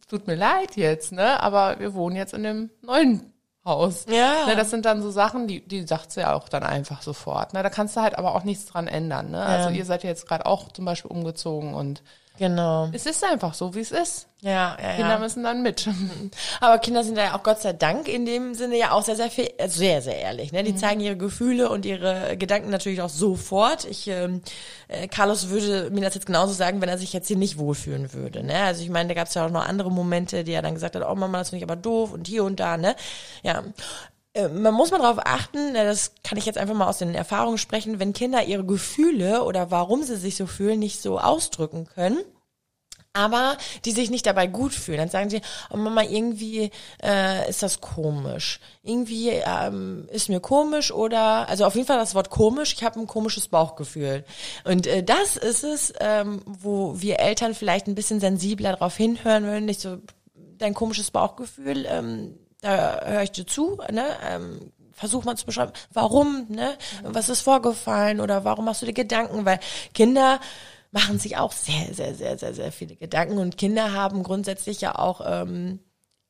tut 0.08 0.26
mir 0.26 0.36
leid 0.36 0.76
jetzt, 0.76 1.12
ne? 1.12 1.42
Aber 1.42 1.78
wir 1.78 1.94
wohnen 1.94 2.16
jetzt 2.16 2.32
in 2.32 2.42
dem 2.42 2.70
neuen 2.82 3.32
Haus. 3.64 4.06
Ja. 4.08 4.46
Ne, 4.46 4.56
das 4.56 4.70
sind 4.70 4.84
dann 4.86 5.02
so 5.02 5.10
Sachen, 5.10 5.46
die, 5.46 5.66
die 5.66 5.86
sagt 5.86 6.12
sie 6.12 6.20
ja 6.20 6.34
auch 6.34 6.48
dann 6.48 6.62
einfach 6.62 7.02
sofort. 7.02 7.52
Ne? 7.52 7.62
Da 7.62 7.68
kannst 7.68 7.96
du 7.96 8.00
halt 8.00 8.16
aber 8.16 8.34
auch 8.34 8.44
nichts 8.44 8.66
dran 8.66 8.88
ändern. 8.88 9.30
Ne? 9.30 9.40
Also 9.40 9.52
ja. 9.52 9.64
Also 9.66 9.78
ihr 9.78 9.84
seid 9.84 10.04
ja 10.04 10.10
jetzt 10.10 10.26
gerade 10.26 10.46
auch 10.46 10.72
zum 10.72 10.84
Beispiel 10.84 11.10
umgezogen 11.10 11.74
und 11.74 12.02
Genau. 12.38 12.88
Es 12.92 13.04
ist 13.04 13.24
einfach 13.24 13.52
so, 13.52 13.74
wie 13.74 13.80
es 13.80 13.90
ist. 13.90 14.28
Ja, 14.40 14.76
ja, 14.80 14.92
Kinder 14.94 15.14
ja. 15.14 15.18
müssen 15.18 15.42
dann 15.42 15.62
mit. 15.62 15.88
Aber 16.60 16.78
Kinder 16.78 17.02
sind 17.02 17.18
ja 17.18 17.34
auch 17.34 17.42
Gott 17.42 17.60
sei 17.60 17.72
Dank 17.72 18.06
in 18.08 18.24
dem 18.24 18.54
Sinne 18.54 18.78
ja 18.78 18.92
auch 18.92 19.02
sehr, 19.02 19.16
sehr 19.16 19.30
viel, 19.30 19.50
äh, 19.58 19.68
sehr, 19.68 20.00
sehr 20.00 20.16
ehrlich. 20.16 20.52
Ne? 20.52 20.62
Die 20.62 20.72
mhm. 20.72 20.76
zeigen 20.76 21.00
ihre 21.00 21.16
Gefühle 21.16 21.68
und 21.68 21.84
ihre 21.84 22.36
Gedanken 22.36 22.70
natürlich 22.70 23.02
auch 23.02 23.08
sofort. 23.08 23.84
Ich, 23.86 24.06
ähm, 24.06 24.42
äh, 24.86 25.08
Carlos 25.08 25.48
würde 25.48 25.90
mir 25.90 26.02
das 26.02 26.14
jetzt 26.14 26.26
genauso 26.26 26.52
sagen, 26.52 26.80
wenn 26.80 26.88
er 26.88 26.98
sich 26.98 27.12
jetzt 27.12 27.26
hier 27.26 27.36
nicht 27.36 27.58
wohlfühlen 27.58 28.12
würde. 28.12 28.44
Ne? 28.44 28.54
Also 28.62 28.82
ich 28.82 28.90
meine, 28.90 29.08
da 29.08 29.14
gab 29.14 29.26
es 29.26 29.34
ja 29.34 29.44
auch 29.44 29.50
noch 29.50 29.66
andere 29.66 29.90
Momente, 29.90 30.44
die 30.44 30.52
er 30.52 30.62
dann 30.62 30.74
gesagt 30.74 30.94
hat, 30.94 31.02
oh 31.04 31.16
Mama, 31.16 31.38
das 31.38 31.50
finde 31.50 31.64
ich 31.64 31.70
aber 31.70 31.80
doof 31.80 32.12
und 32.12 32.28
hier 32.28 32.44
und 32.44 32.60
da, 32.60 32.76
ne? 32.76 32.94
Ja 33.42 33.64
man 34.46 34.74
muss 34.74 34.90
mal 34.90 34.98
darauf 34.98 35.18
achten, 35.24 35.74
das 35.74 36.12
kann 36.22 36.38
ich 36.38 36.46
jetzt 36.46 36.58
einfach 36.58 36.74
mal 36.74 36.88
aus 36.88 36.98
den 36.98 37.14
Erfahrungen 37.14 37.58
sprechen, 37.58 37.98
wenn 37.98 38.12
Kinder 38.12 38.44
ihre 38.44 38.64
Gefühle 38.64 39.42
oder 39.42 39.70
warum 39.70 40.02
sie 40.02 40.16
sich 40.16 40.36
so 40.36 40.46
fühlen 40.46 40.78
nicht 40.78 41.02
so 41.02 41.18
ausdrücken 41.18 41.86
können, 41.86 42.18
aber 43.12 43.56
die 43.84 43.90
sich 43.90 44.10
nicht 44.10 44.26
dabei 44.26 44.46
gut 44.46 44.72
fühlen. 44.72 44.98
Dann 44.98 45.08
sagen 45.08 45.30
sie, 45.30 45.40
oh 45.70 45.76
Mama, 45.76 46.02
irgendwie 46.02 46.70
äh, 47.02 47.48
ist 47.48 47.62
das 47.62 47.80
komisch. 47.80 48.60
Irgendwie 48.82 49.30
ähm, 49.30 50.08
ist 50.12 50.28
mir 50.28 50.40
komisch 50.40 50.92
oder, 50.92 51.48
also 51.48 51.64
auf 51.64 51.74
jeden 51.74 51.86
Fall 51.86 51.98
das 51.98 52.14
Wort 52.14 52.30
komisch, 52.30 52.74
ich 52.74 52.84
habe 52.84 53.00
ein 53.00 53.06
komisches 53.06 53.48
Bauchgefühl. 53.48 54.24
Und 54.64 54.86
äh, 54.86 55.02
das 55.02 55.36
ist 55.36 55.64
es, 55.64 55.92
ähm, 56.00 56.42
wo 56.46 57.00
wir 57.00 57.18
Eltern 57.18 57.54
vielleicht 57.54 57.88
ein 57.88 57.94
bisschen 57.94 58.20
sensibler 58.20 58.72
darauf 58.72 58.96
hinhören 58.96 59.44
würden, 59.44 59.64
nicht 59.64 59.80
so 59.80 59.98
dein 60.58 60.74
komisches 60.74 61.10
Bauchgefühl, 61.10 61.86
ähm, 61.88 62.38
da 62.60 63.00
höre 63.04 63.22
ich 63.22 63.32
dir 63.32 63.46
zu, 63.46 63.78
ne? 63.90 64.04
Ähm, 64.28 64.72
versuch 64.92 65.24
mal 65.24 65.36
zu 65.36 65.46
beschreiben, 65.46 65.72
warum, 65.92 66.46
ne? 66.48 66.76
Was 67.02 67.28
ist 67.28 67.42
vorgefallen 67.42 68.20
oder 68.20 68.44
warum 68.44 68.64
machst 68.64 68.82
du 68.82 68.86
dir 68.86 68.92
Gedanken? 68.92 69.44
Weil 69.44 69.60
Kinder 69.94 70.40
machen 70.90 71.18
sich 71.18 71.36
auch 71.36 71.52
sehr, 71.52 71.94
sehr, 71.94 72.14
sehr, 72.14 72.38
sehr, 72.38 72.54
sehr 72.54 72.72
viele 72.72 72.96
Gedanken 72.96 73.38
und 73.38 73.58
Kinder 73.58 73.92
haben 73.92 74.22
grundsätzlich 74.22 74.80
ja 74.80 74.98
auch 74.98 75.20
ähm, 75.24 75.80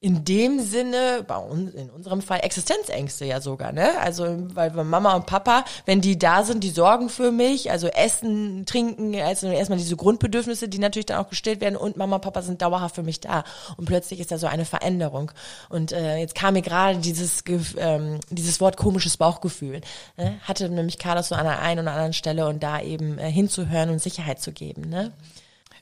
in 0.00 0.25
dem 0.25 0.61
Sinne, 0.61 1.25
bei 1.26 1.37
uns, 1.37 1.75
in 1.75 1.90
unserem 1.90 2.23
Fall 2.23 2.38
Existenzängste 2.45 3.25
ja 3.25 3.40
sogar, 3.40 3.73
ne? 3.73 3.99
Also, 3.99 4.25
weil 4.55 4.71
Mama 4.71 5.17
und 5.17 5.26
Papa, 5.26 5.64
wenn 5.87 6.00
die 6.00 6.17
da 6.17 6.45
sind, 6.45 6.62
die 6.62 6.71
sorgen 6.71 7.09
für 7.09 7.33
mich, 7.33 7.73
also 7.73 7.88
Essen, 7.88 8.64
Trinken, 8.64 9.21
also 9.21 9.49
erstmal 9.49 9.78
diese 9.78 9.97
Grundbedürfnisse, 9.97 10.69
die 10.69 10.78
natürlich 10.78 11.07
dann 11.07 11.19
auch 11.19 11.28
gestillt 11.28 11.61
werden 11.61 11.76
und 11.76 11.97
Mama 11.97 12.17
und 12.17 12.23
Papa 12.23 12.43
sind 12.43 12.62
dauerhaft 12.62 12.95
für 12.95 13.02
mich 13.02 13.19
da. 13.19 13.43
Und 13.76 13.87
plötzlich 13.87 14.21
ist 14.21 14.31
da 14.31 14.38
so 14.38 14.47
eine 14.47 14.64
Veränderung. 14.64 15.33
Und 15.69 15.90
äh, 15.90 16.19
jetzt 16.19 16.37
kam 16.37 16.55
mir 16.55 16.62
gerade 16.62 16.99
dieses, 16.99 17.43
ähm, 17.76 18.21
dieses 18.31 18.61
Wort 18.61 18.76
komisches 18.76 19.17
Bauchgefühl. 19.17 19.81
Ne? 20.17 20.38
Hatte 20.43 20.69
nämlich 20.69 20.99
Carlos 20.99 21.28
so 21.28 21.35
an 21.35 21.45
der 21.45 21.61
einen 21.61 21.81
oder 21.81 21.93
anderen 21.93 22.12
Stelle 22.12 22.47
und 22.47 22.62
da 22.62 22.81
eben 22.81 23.19
äh, 23.19 23.33
hinzuhören 23.33 23.90
und 23.90 24.00
Sicherheit 24.00 24.40
zu 24.40 24.52
geben, 24.52 24.83
ne? 24.88 25.12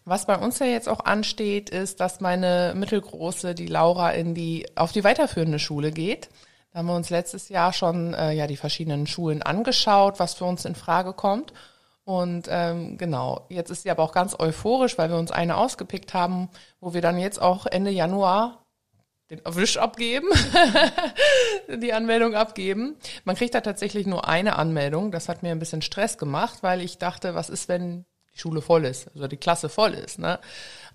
Was 0.09 0.25
bei 0.25 0.39
uns 0.39 0.61
ja 0.61 0.67
jetzt 0.67 0.89
auch 0.89 1.01
ansteht, 1.01 1.69
ist, 1.69 1.99
dass 1.99 2.21
meine 2.21 2.75
mittelgroße, 2.77 3.57
die 3.57 3.67
Laura, 3.67 4.13
in 4.13 4.37
die 4.37 4.65
auf 4.77 4.93
die 4.93 5.03
weiterführende 5.03 5.59
Schule 5.59 5.91
geht. 5.91 6.29
Da 6.71 6.79
haben 6.79 6.87
wir 6.87 6.95
uns 6.95 7.11
letztes 7.11 7.49
Jahr 7.49 7.73
schon 7.73 8.15
äh, 8.15 8.31
ja 8.31 8.47
die 8.47 8.57
verschiedenen 8.57 9.09
Schulen 9.09 9.43
angeschaut, 9.43 10.21
was 10.21 10.35
für 10.35 10.45
uns 10.45 10.65
in 10.65 10.77
Frage 10.77 11.13
kommt. 11.13 11.53
Und 12.05 12.47
ähm, 12.49 12.99
genau, 12.99 13.47
jetzt 13.49 13.71
ist 13.71 13.83
sie 13.83 13.91
aber 13.91 14.05
auch 14.05 14.13
ganz 14.13 14.39
euphorisch, 14.39 14.97
weil 14.97 15.11
wir 15.11 15.17
uns 15.17 15.33
eine 15.33 15.57
ausgepickt 15.57 16.15
haben, 16.15 16.51
wo 16.79 16.95
wir 16.95 17.01
dann 17.01 17.19
jetzt 17.19 17.43
auch 17.43 17.67
Ende 17.67 17.91
Januar 17.91 18.65
den 19.29 19.41
Wisch 19.45 19.77
abgeben, 19.77 20.29
die 21.83 21.93
Anmeldung 21.93 22.37
abgeben. 22.37 22.95
Man 23.25 23.35
kriegt 23.35 23.57
da 23.57 23.61
tatsächlich 23.61 24.07
nur 24.07 24.29
eine 24.29 24.55
Anmeldung. 24.55 25.11
Das 25.11 25.29
hat 25.29 25.43
mir 25.43 25.51
ein 25.51 25.59
bisschen 25.59 25.83
Stress 25.83 26.17
gemacht, 26.17 26.59
weil 26.63 26.81
ich 26.81 26.99
dachte, 26.99 27.35
was 27.35 27.51
ist, 27.51 27.69
wenn 27.69 28.05
die 28.37 28.41
Schule 28.41 28.61
voll 28.61 28.85
ist, 28.85 29.09
also 29.15 29.27
die 29.27 29.37
Klasse 29.39 29.69
voll 29.69 29.95
ist. 29.95 30.19
Ne? 30.19 30.39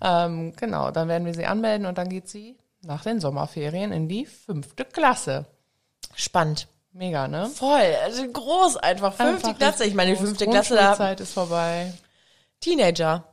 Ähm, 0.00 0.54
genau, 0.56 0.90
dann 0.92 1.08
werden 1.08 1.26
wir 1.26 1.34
sie 1.34 1.44
anmelden 1.46 1.86
und 1.86 1.98
dann 1.98 2.08
geht 2.08 2.28
sie 2.28 2.56
nach 2.82 3.02
den 3.02 3.20
Sommerferien 3.20 3.92
in 3.92 4.08
die 4.08 4.26
fünfte 4.26 4.84
Klasse. 4.84 5.46
Spannend. 6.14 6.68
Mega, 6.92 7.26
ne? 7.26 7.48
Voll, 7.48 7.96
also 8.04 8.26
groß 8.30 8.76
einfach. 8.76 9.14
Fünfte 9.14 9.48
Einfach 9.48 9.58
Klasse, 9.58 9.84
ich 9.84 9.94
meine, 9.94 10.10
die 10.12 10.16
fünfte 10.18 10.46
Klasse 10.46 10.74
da. 10.76 10.94
Zeit 10.94 11.20
ist 11.20 11.32
vorbei. 11.32 11.92
Teenager. 12.60 13.24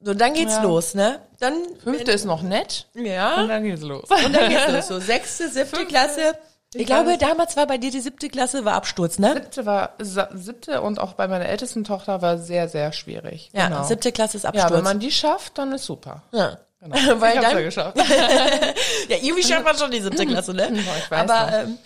So, 0.00 0.14
dann 0.14 0.32
geht's 0.34 0.54
Ja. 0.54 0.62
los, 0.62 0.94
ne? 0.94 1.20
Dann, 1.38 1.54
Fünfte 1.82 2.12
ist 2.12 2.24
noch 2.24 2.42
nett 2.42 2.86
ja. 2.94 3.40
und 3.40 3.48
dann 3.48 3.62
geht's 3.62 3.82
los. 3.82 4.08
Und 4.10 4.32
dann 4.34 4.48
geht's 4.50 4.68
los. 4.72 4.88
So, 4.88 5.00
sechste, 5.00 5.48
siebte 5.48 5.76
Fünfte. 5.76 5.86
Klasse. 5.86 6.38
Ich 6.74 6.80
Ich 6.82 6.86
glaube, 6.86 7.16
damals 7.18 7.56
war 7.56 7.66
bei 7.66 7.78
dir 7.78 7.90
die 7.90 8.00
siebte 8.00 8.28
Klasse, 8.28 8.64
war 8.64 8.74
Absturz, 8.74 9.18
ne? 9.18 9.34
Siebte 9.34 9.64
war 9.66 9.94
siebte 9.98 10.80
und 10.82 10.98
auch 10.98 11.12
bei 11.14 11.28
meiner 11.28 11.46
ältesten 11.46 11.84
Tochter 11.84 12.20
war 12.22 12.38
sehr, 12.38 12.68
sehr 12.68 12.92
schwierig. 12.92 13.50
Ja, 13.52 13.68
genau. 13.68 13.84
siebte 13.84 14.12
Klasse 14.12 14.36
ist 14.36 14.42
ja, 14.42 14.50
Absturz. 14.50 14.72
wenn 14.72 14.84
man 14.84 14.98
die 14.98 15.10
schafft, 15.10 15.58
dann 15.58 15.72
ist 15.72 15.84
super. 15.84 16.22
ja. 16.32 16.58
Genau. 16.80 16.96
Weil 17.20 17.32
ich 17.32 17.38
hab's 17.38 17.48
dann- 17.48 17.56
ja 17.56 17.62
geschafft. 17.62 17.96
ja, 19.08 19.16
irgendwie 19.22 19.42
schafft 19.42 19.64
man 19.64 19.76
schon 19.76 19.90
die 19.90 20.00
siebte 20.00 20.26
Klasse, 20.26 20.52
ne? 20.52 20.68
ich 20.98 21.10
weiß 21.10 21.30
Aber, 21.30 21.46
noch. 21.46 21.52
ähm, 21.64 21.78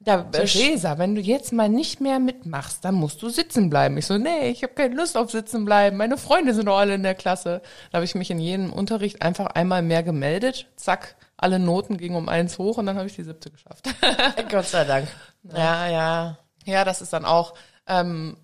da, 0.00 0.20
äh, 0.32 0.44
Theresa, 0.46 0.96
wenn 0.96 1.14
du 1.14 1.20
jetzt 1.20 1.52
mal 1.52 1.68
nicht 1.68 2.00
mehr 2.00 2.18
mitmachst, 2.18 2.82
dann 2.82 2.94
musst 2.94 3.20
du 3.20 3.28
sitzen 3.28 3.68
bleiben. 3.68 3.98
Ich 3.98 4.06
so, 4.06 4.16
nee, 4.16 4.48
ich 4.48 4.62
habe 4.62 4.72
keine 4.72 4.94
Lust 4.94 5.18
auf 5.18 5.30
sitzen 5.30 5.66
bleiben. 5.66 5.98
Meine 5.98 6.16
Freunde 6.16 6.54
sind 6.54 6.64
doch 6.66 6.78
alle 6.78 6.94
in 6.94 7.02
der 7.02 7.14
Klasse. 7.14 7.60
Da 7.90 7.96
habe 7.96 8.06
ich 8.06 8.14
mich 8.14 8.30
in 8.30 8.38
jedem 8.38 8.72
Unterricht 8.72 9.20
einfach 9.20 9.46
einmal 9.48 9.82
mehr 9.82 10.02
gemeldet. 10.02 10.66
Zack, 10.76 11.16
alle 11.38 11.58
Noten 11.58 11.96
gingen 11.96 12.16
um 12.16 12.28
eins 12.28 12.58
hoch 12.58 12.76
und 12.76 12.86
dann 12.86 12.96
habe 12.96 13.06
ich 13.06 13.14
die 13.14 13.22
siebte 13.22 13.50
geschafft. 13.50 13.88
Gott 14.50 14.66
sei 14.66 14.84
Dank. 14.84 15.08
Ja, 15.44 15.88
ja. 15.88 16.38
ja, 16.64 16.84
das 16.84 17.00
ist 17.00 17.12
dann 17.12 17.24
auch, 17.24 17.54
ähm, 17.86 18.36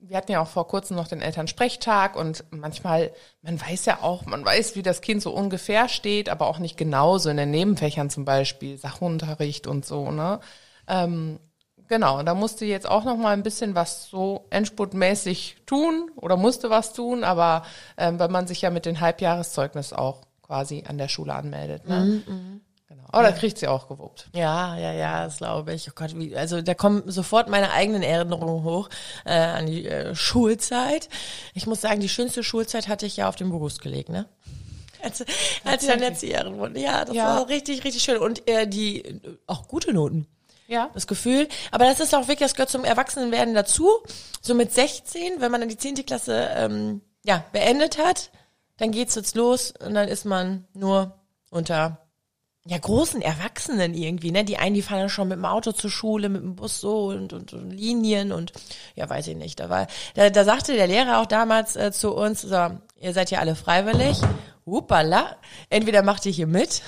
wir 0.00 0.16
hatten 0.16 0.30
ja 0.30 0.40
auch 0.40 0.48
vor 0.48 0.68
kurzem 0.68 0.96
noch 0.96 1.08
den 1.08 1.20
Elternsprechtag 1.20 2.14
und 2.14 2.44
manchmal, 2.50 3.12
man 3.42 3.60
weiß 3.60 3.84
ja 3.86 3.98
auch, 4.02 4.26
man 4.26 4.44
weiß, 4.44 4.76
wie 4.76 4.82
das 4.82 5.00
Kind 5.00 5.22
so 5.22 5.32
ungefähr 5.32 5.88
steht, 5.88 6.28
aber 6.28 6.46
auch 6.46 6.60
nicht 6.60 6.76
genauso 6.76 7.28
in 7.30 7.36
den 7.36 7.50
Nebenfächern 7.50 8.10
zum 8.10 8.24
Beispiel, 8.24 8.78
Sachunterricht 8.78 9.66
und 9.66 9.84
so, 9.84 10.12
ne? 10.12 10.38
Ähm, 10.86 11.40
genau, 11.88 12.22
da 12.22 12.34
musste 12.34 12.64
jetzt 12.64 12.88
auch 12.88 13.02
noch 13.02 13.16
mal 13.16 13.32
ein 13.32 13.42
bisschen 13.42 13.74
was 13.74 14.08
so 14.08 14.46
endspurtmäßig 14.50 15.56
tun 15.66 16.12
oder 16.14 16.36
musste 16.36 16.70
was 16.70 16.92
tun, 16.92 17.24
aber 17.24 17.64
ähm, 17.96 18.20
weil 18.20 18.28
man 18.28 18.46
sich 18.46 18.62
ja 18.62 18.70
mit 18.70 18.86
den 18.86 19.00
Halbjahreszeugnis 19.00 19.92
auch 19.92 20.25
quasi 20.46 20.84
an 20.86 20.98
der 20.98 21.08
Schule 21.08 21.34
anmeldet. 21.34 21.88
Ne? 21.88 22.22
Genau. 22.88 23.02
Aber 23.08 23.22
da 23.24 23.32
kriegt 23.32 23.58
sie 23.58 23.66
auch 23.66 23.88
gewuppt. 23.88 24.28
Ja, 24.32 24.76
ja, 24.76 24.92
ja, 24.92 25.24
das 25.24 25.38
glaube 25.38 25.74
ich. 25.74 25.88
Oh 25.90 25.92
Gott, 25.94 26.16
wie, 26.16 26.36
also 26.36 26.62
da 26.62 26.72
kommen 26.74 27.02
sofort 27.10 27.48
meine 27.48 27.72
eigenen 27.72 28.02
Erinnerungen 28.02 28.62
hoch 28.64 28.88
äh, 29.24 29.32
an 29.34 29.66
die 29.66 29.86
äh, 29.86 30.14
Schulzeit. 30.14 31.08
Ich 31.54 31.66
muss 31.66 31.80
sagen, 31.80 32.00
die 32.00 32.08
schönste 32.08 32.44
Schulzeit 32.44 32.86
hatte 32.88 33.04
ich 33.06 33.16
ja 33.16 33.28
auf 33.28 33.34
dem 33.36 33.50
Berufskolleg, 33.50 34.08
ne? 34.08 34.26
Als, 35.02 35.24
als 35.64 35.82
ich 35.82 35.88
dann 35.88 36.00
Erzieherin 36.02 36.58
wurde. 36.58 36.80
Ja, 36.80 37.04
das 37.04 37.14
Ja. 37.14 37.26
war 37.36 37.48
richtig, 37.48 37.84
richtig 37.84 38.02
schön. 38.02 38.16
Und 38.18 38.48
äh, 38.48 38.66
die 38.66 39.20
auch 39.46 39.68
gute 39.68 39.92
Noten. 39.92 40.26
Ja. 40.68 40.90
Das 40.94 41.06
Gefühl. 41.06 41.48
Aber 41.70 41.84
das 41.84 42.00
ist 42.00 42.12
auch 42.14 42.22
wirklich, 42.28 42.38
das 42.48 42.54
gehört 42.54 42.70
zum 42.70 42.82
Erwachsenenwerden 42.84 43.54
dazu. 43.54 43.88
So 44.40 44.54
mit 44.54 44.72
16, 44.72 45.40
wenn 45.40 45.52
man 45.52 45.60
dann 45.60 45.68
die 45.68 45.76
10. 45.76 46.06
Klasse 46.06 46.48
ähm, 46.56 47.02
ja, 47.24 47.44
beendet 47.52 47.98
hat, 47.98 48.30
dann 48.78 48.90
geht's 48.90 49.14
jetzt 49.14 49.36
los 49.36 49.72
und 49.84 49.94
dann 49.94 50.08
ist 50.08 50.24
man 50.24 50.66
nur 50.74 51.18
unter 51.50 52.06
ja, 52.68 52.78
großen 52.78 53.22
Erwachsenen 53.22 53.94
irgendwie, 53.94 54.32
ne? 54.32 54.44
Die 54.44 54.58
einen, 54.58 54.74
die 54.74 54.82
fahren 54.82 54.98
dann 54.98 55.08
schon 55.08 55.28
mit 55.28 55.38
dem 55.38 55.44
Auto 55.44 55.70
zur 55.70 55.90
Schule, 55.90 56.28
mit 56.28 56.42
dem 56.42 56.56
Bus 56.56 56.80
so 56.80 57.06
und, 57.06 57.32
und, 57.32 57.52
und 57.52 57.70
Linien 57.70 58.32
und 58.32 58.52
ja, 58.96 59.08
weiß 59.08 59.28
ich 59.28 59.36
nicht. 59.36 59.60
Da 59.60 59.70
war, 59.70 59.86
da, 60.14 60.30
da 60.30 60.44
sagte 60.44 60.74
der 60.74 60.88
Lehrer 60.88 61.20
auch 61.20 61.26
damals 61.26 61.76
äh, 61.76 61.92
zu 61.92 62.12
uns, 62.14 62.42
so, 62.42 62.70
ihr 63.00 63.12
seid 63.12 63.30
ja 63.30 63.38
alle 63.38 63.54
freiwillig. 63.54 64.20
Hupala, 64.66 65.36
entweder 65.70 66.02
macht 66.02 66.26
ihr 66.26 66.32
hier 66.32 66.48
mit 66.48 66.82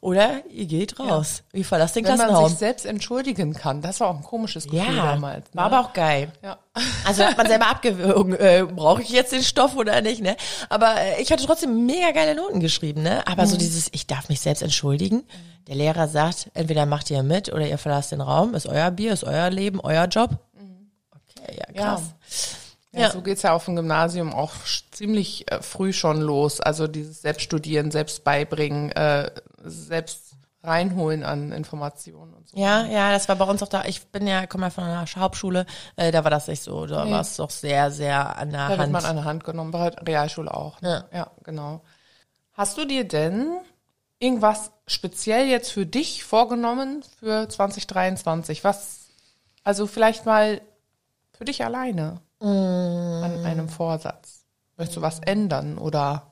oder 0.00 0.44
ihr 0.50 0.66
geht 0.66 0.98
raus. 1.00 1.42
Ihr 1.52 1.64
verlasst 1.64 1.96
den 1.96 2.04
Wenn 2.04 2.12
man 2.16 2.20
Klassenraum. 2.28 2.48
sich 2.50 2.58
selbst 2.58 2.86
entschuldigen 2.86 3.52
kann, 3.54 3.82
das 3.82 4.00
war 4.00 4.08
auch 4.08 4.16
ein 4.16 4.22
komisches 4.22 4.64
Gefühl 4.64 4.78
Ja, 4.96 5.12
damals. 5.12 5.46
Ne? 5.46 5.50
war 5.54 5.64
aber 5.64 5.80
auch 5.80 5.92
geil. 5.92 6.30
ja. 6.42 6.58
Also 7.04 7.24
hat 7.24 7.36
man 7.36 7.48
selber 7.48 7.66
abgewogen, 7.66 8.34
äh, 8.34 8.64
brauche 8.64 9.02
ich 9.02 9.08
jetzt 9.10 9.32
den 9.32 9.42
Stoff 9.42 9.74
oder 9.76 10.00
nicht, 10.00 10.22
ne? 10.22 10.36
Aber 10.68 10.94
äh, 11.00 11.20
ich 11.20 11.32
hatte 11.32 11.44
trotzdem 11.44 11.86
mega 11.86 12.12
geile 12.12 12.36
Noten 12.36 12.60
geschrieben, 12.60 13.02
ne? 13.02 13.26
Aber 13.26 13.46
so 13.48 13.56
dieses, 13.56 13.88
ich 13.92 14.06
darf 14.06 14.28
mich 14.28 14.40
selbst 14.40 14.62
entschuldigen. 14.62 15.24
Der 15.66 15.74
Lehrer 15.74 16.06
sagt, 16.06 16.50
entweder 16.54 16.86
macht 16.86 17.10
ihr 17.10 17.22
mit 17.24 17.52
oder 17.52 17.66
ihr 17.66 17.78
verlasst 17.78 18.12
den 18.12 18.20
Raum, 18.20 18.54
ist 18.54 18.66
euer 18.66 18.90
Bier, 18.92 19.12
ist 19.12 19.24
euer 19.24 19.50
Leben, 19.50 19.80
euer 19.80 20.04
Job. 20.06 20.38
Okay, 21.10 21.58
ja, 21.58 21.72
krass. 21.74 22.02
Ja, 22.92 23.00
Ja. 23.00 23.10
so 23.10 23.20
geht's 23.22 23.42
ja 23.42 23.52
auf 23.52 23.64
dem 23.66 23.76
Gymnasium 23.76 24.32
auch 24.32 24.52
ziemlich 24.92 25.50
äh, 25.52 25.60
früh 25.60 25.92
schon 25.92 26.20
los. 26.20 26.60
Also 26.60 26.86
dieses 26.86 27.20
Selbststudieren, 27.22 27.90
selbst 27.90 28.24
beibringen, 28.24 28.92
äh, 28.92 29.30
selbst 29.64 30.34
reinholen 30.62 31.22
an 31.22 31.52
Informationen 31.52 32.34
und 32.34 32.48
so. 32.48 32.56
Ja, 32.56 32.84
ja, 32.84 33.12
das 33.12 33.28
war 33.28 33.36
bei 33.36 33.44
uns 33.44 33.62
auch 33.62 33.68
da. 33.68 33.84
Ich 33.84 34.08
bin 34.08 34.26
ja, 34.26 34.46
komme 34.46 34.66
ja 34.66 34.70
von 34.70 34.84
einer 34.84 35.06
Hauptschule, 35.06 35.66
äh, 35.96 36.10
da 36.10 36.24
war 36.24 36.30
das 36.30 36.48
nicht 36.48 36.62
so. 36.62 36.86
Da 36.86 37.08
war 37.08 37.20
es 37.20 37.36
doch 37.36 37.50
sehr, 37.50 37.90
sehr 37.90 38.36
an 38.36 38.50
der 38.50 38.62
Da 38.62 38.70
wird 38.70 38.80
Hand. 38.80 38.92
man 38.92 39.04
an 39.04 39.16
der 39.16 39.24
Hand 39.24 39.44
genommen, 39.44 39.70
bei 39.70 39.90
der 39.90 40.06
Realschule 40.06 40.52
auch. 40.52 40.80
Ne? 40.80 41.04
Ja. 41.12 41.30
genau. 41.44 41.82
Hast 42.52 42.76
du 42.76 42.84
dir 42.84 43.06
denn 43.06 43.60
irgendwas 44.18 44.72
speziell 44.88 45.46
jetzt 45.46 45.70
für 45.70 45.86
dich 45.86 46.24
vorgenommen 46.24 47.04
für 47.20 47.48
2023? 47.48 48.64
Was, 48.64 49.06
also 49.62 49.86
vielleicht 49.86 50.26
mal 50.26 50.60
für 51.32 51.44
dich 51.44 51.64
alleine 51.64 52.20
an 52.40 53.44
einem 53.44 53.68
Vorsatz? 53.68 54.44
Möchtest 54.76 54.96
du 54.96 55.02
was 55.02 55.20
ändern 55.20 55.78
oder? 55.78 56.27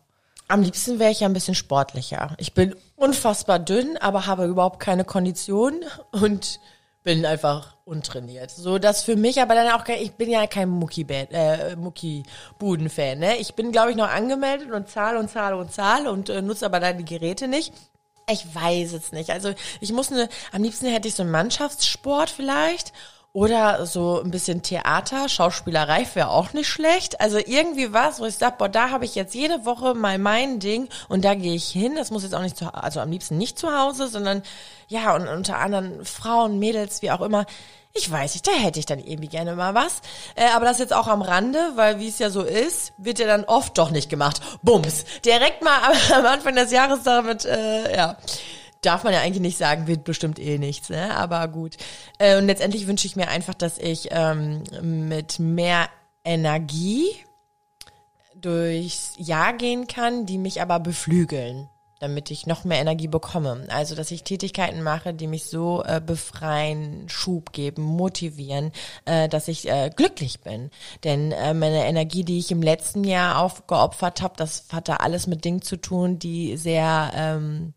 Am 0.49 0.63
liebsten 0.63 0.99
wäre 0.99 1.11
ich 1.11 1.21
ja 1.21 1.29
ein 1.29 1.33
bisschen 1.33 1.55
sportlicher. 1.55 2.37
Ich 2.39 2.55
bin 2.55 2.75
unfassbar 2.95 3.59
dünn, 3.59 3.97
aber 3.97 4.27
habe 4.27 4.47
überhaupt 4.47 4.81
keine 4.81 5.05
Kondition 5.05 5.85
und 6.13 6.61
bin 7.03 7.25
einfach 7.25 7.77
untrainiert. 7.85 8.51
So, 8.51 8.79
das 8.79 9.03
für 9.03 9.17
mich 9.17 9.41
aber 9.41 9.55
dann 9.55 9.73
auch 9.73 9.85
kein, 9.85 10.03
ich 10.03 10.13
bin 10.13 10.29
ja 10.29 10.47
kein 10.47 10.69
Mucki-Band, 10.69 11.29
äh, 11.33 11.77
Mucki-Buden-Fan, 11.77 13.19
ne? 13.19 13.37
Ich 13.37 13.55
bin, 13.55 13.71
glaube 13.71 13.91
ich, 13.91 13.97
noch 13.97 14.09
angemeldet 14.09 14.73
und 14.73 14.89
zahle 14.89 15.19
und 15.19 15.31
zahle 15.31 15.57
und 15.57 15.73
zahle 15.73 16.11
und 16.11 16.29
äh, 16.29 16.43
nutze 16.43 16.67
aber 16.67 16.81
dann 16.81 16.99
die 16.99 17.05
Geräte 17.05 17.47
nicht. 17.47 17.73
Ich 18.29 18.45
weiß 18.53 18.93
es 18.93 19.13
nicht. 19.13 19.31
Also 19.31 19.53
ich 19.81 19.93
muss 19.93 20.11
eine, 20.11 20.29
am 20.51 20.65
liebsten 20.65 20.87
hätte 20.87 21.07
ich 21.07 21.15
so 21.15 21.23
einen 21.23 21.31
Mannschaftssport 21.31 22.29
vielleicht 22.29 22.93
oder 23.37 23.85
so 23.85 24.23
ein 24.25 24.31
bisschen 24.31 24.63
Theater, 24.63 25.29
Schauspielerei 25.29 26.07
wäre 26.15 26.31
auch 26.31 26.55
nicht 26.55 26.69
schlecht. 26.69 27.21
Also 27.21 27.37
irgendwie 27.37 27.93
was, 27.93 28.19
wo 28.19 28.25
ich 28.25 28.37
sage, 28.37 28.55
boah, 28.57 28.71
da 28.71 28.89
habe 28.89 29.05
ich 29.05 29.15
jetzt 29.15 29.35
jede 29.35 29.67
Woche 29.67 29.93
mal 29.93 30.17
mein 30.17 30.59
Ding 30.59 30.89
und 31.11 31.23
da 31.23 31.35
gehe 31.35 31.55
ich 31.55 31.69
hin. 31.69 31.97
Das 31.97 32.11
muss 32.11 32.23
jetzt 32.23 32.35
auch 32.35 32.41
nicht 32.41 32.57
zu, 32.57 32.73
also 32.73 32.99
am 32.99 33.11
liebsten 33.11 33.37
nicht 33.37 33.59
zu 33.59 33.79
Hause, 33.79 34.09
sondern 34.09 34.43
ja, 34.89 35.15
und 35.15 35.29
unter 35.29 35.59
anderen 35.59 36.03
Frauen, 36.07 36.59
Mädels, 36.59 37.03
wie 37.03 37.11
auch 37.11 37.21
immer. 37.21 37.45
Ich 37.93 38.11
weiß 38.11 38.33
nicht, 38.33 38.47
da 38.47 38.53
hätte 38.53 38.79
ich 38.79 38.87
dann 38.87 39.01
irgendwie 39.01 39.29
gerne 39.29 39.55
mal 39.55 39.75
was. 39.75 40.01
Äh, 40.35 40.49
aber 40.55 40.65
das 40.65 40.79
jetzt 40.79 40.95
auch 40.95 41.07
am 41.07 41.21
Rande, 41.21 41.59
weil 41.75 42.01
wie 42.01 42.09
es 42.09 42.19
ja 42.19 42.31
so 42.31 42.41
ist, 42.41 42.95
wird 42.97 43.19
ja 43.19 43.27
dann 43.27 43.45
oft 43.45 43.77
doch 43.77 43.91
nicht 43.91 44.09
gemacht. 44.09 44.41
Bums. 44.63 45.05
Direkt 45.27 45.63
mal 45.63 45.77
am, 45.83 45.93
am 46.21 46.25
Anfang 46.25 46.55
des 46.55 46.73
Jahres 46.73 47.03
damit, 47.03 47.45
äh, 47.45 47.95
ja. 47.95 48.17
Darf 48.87 49.05
man 49.05 49.13
ja 49.13 49.21
eigentlich 49.21 49.43
nicht 49.43 49.59
sagen, 49.59 49.87
wird 49.87 50.05
bestimmt 50.05 50.39
eh 50.39 50.59
nichts, 50.59 50.89
ne? 50.89 51.17
Aber 51.17 51.47
gut. 51.49 51.77
Äh, 52.19 52.39
und 52.39 52.47
letztendlich 52.47 52.87
wünsche 52.87 53.07
ich 53.07 53.17
mir 53.17 53.29
einfach, 53.29 53.55
dass 53.55 53.79
ich 53.79 54.09
ähm, 54.13 54.63
mit 54.81 55.39
mehr 55.39 55.89
Energie 56.25 57.07
durchs 58.35 59.15
Jahr 59.17 59.55
gehen 59.55 59.87
kann, 59.87 60.27
die 60.27 60.39
mich 60.39 60.61
aber 60.61 60.79
beflügeln, 60.79 61.69
damit 62.01 62.31
ich 62.31 62.47
noch 62.47 62.65
mehr 62.65 62.81
Energie 62.81 63.09
bekomme. 63.09 63.67
Also, 63.71 63.95
dass 63.95 64.11
ich 64.11 64.25
Tätigkeiten 64.25 64.83
mache, 64.83 65.15
die 65.15 65.27
mich 65.27 65.47
so 65.47 65.83
äh, 65.85 66.01
befreien, 66.05 67.09
Schub 67.09 67.53
geben, 67.53 67.83
motivieren, 67.83 68.73
äh, 69.05 69.29
dass 69.29 69.49
ich 69.49 69.69
äh, 69.69 69.91
glücklich 69.95 70.43
bin. 70.43 70.71
Denn 71.03 71.33
äh, 71.33 71.55
meine 71.55 71.87
Energie, 71.87 72.25
die 72.25 72.39
ich 72.39 72.51
im 72.51 72.63
letzten 72.63 73.05
Jahr 73.05 73.41
aufgeopfert 73.41 74.23
habe, 74.23 74.35
das 74.37 74.67
hatte 74.71 75.01
alles 75.01 75.27
mit 75.27 75.45
Dingen 75.45 75.63
zu 75.63 75.77
tun, 75.77 76.19
die 76.19 76.57
sehr 76.57 77.11
ähm, 77.15 77.73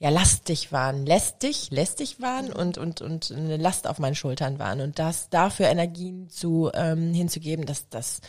ja 0.00 0.08
lastig 0.08 0.72
waren, 0.72 1.04
lästig, 1.04 1.70
lästig 1.70 2.20
waren 2.20 2.50
und 2.50 2.78
und 2.78 3.02
und 3.02 3.30
eine 3.30 3.58
Last 3.58 3.86
auf 3.86 3.98
meinen 3.98 4.14
Schultern 4.14 4.58
waren 4.58 4.80
und 4.80 4.98
das 4.98 5.28
dafür 5.28 5.68
Energien 5.68 6.30
zu 6.30 6.70
ähm, 6.74 7.12
hinzugeben, 7.12 7.66
dass 7.66 7.90
das 7.90 8.22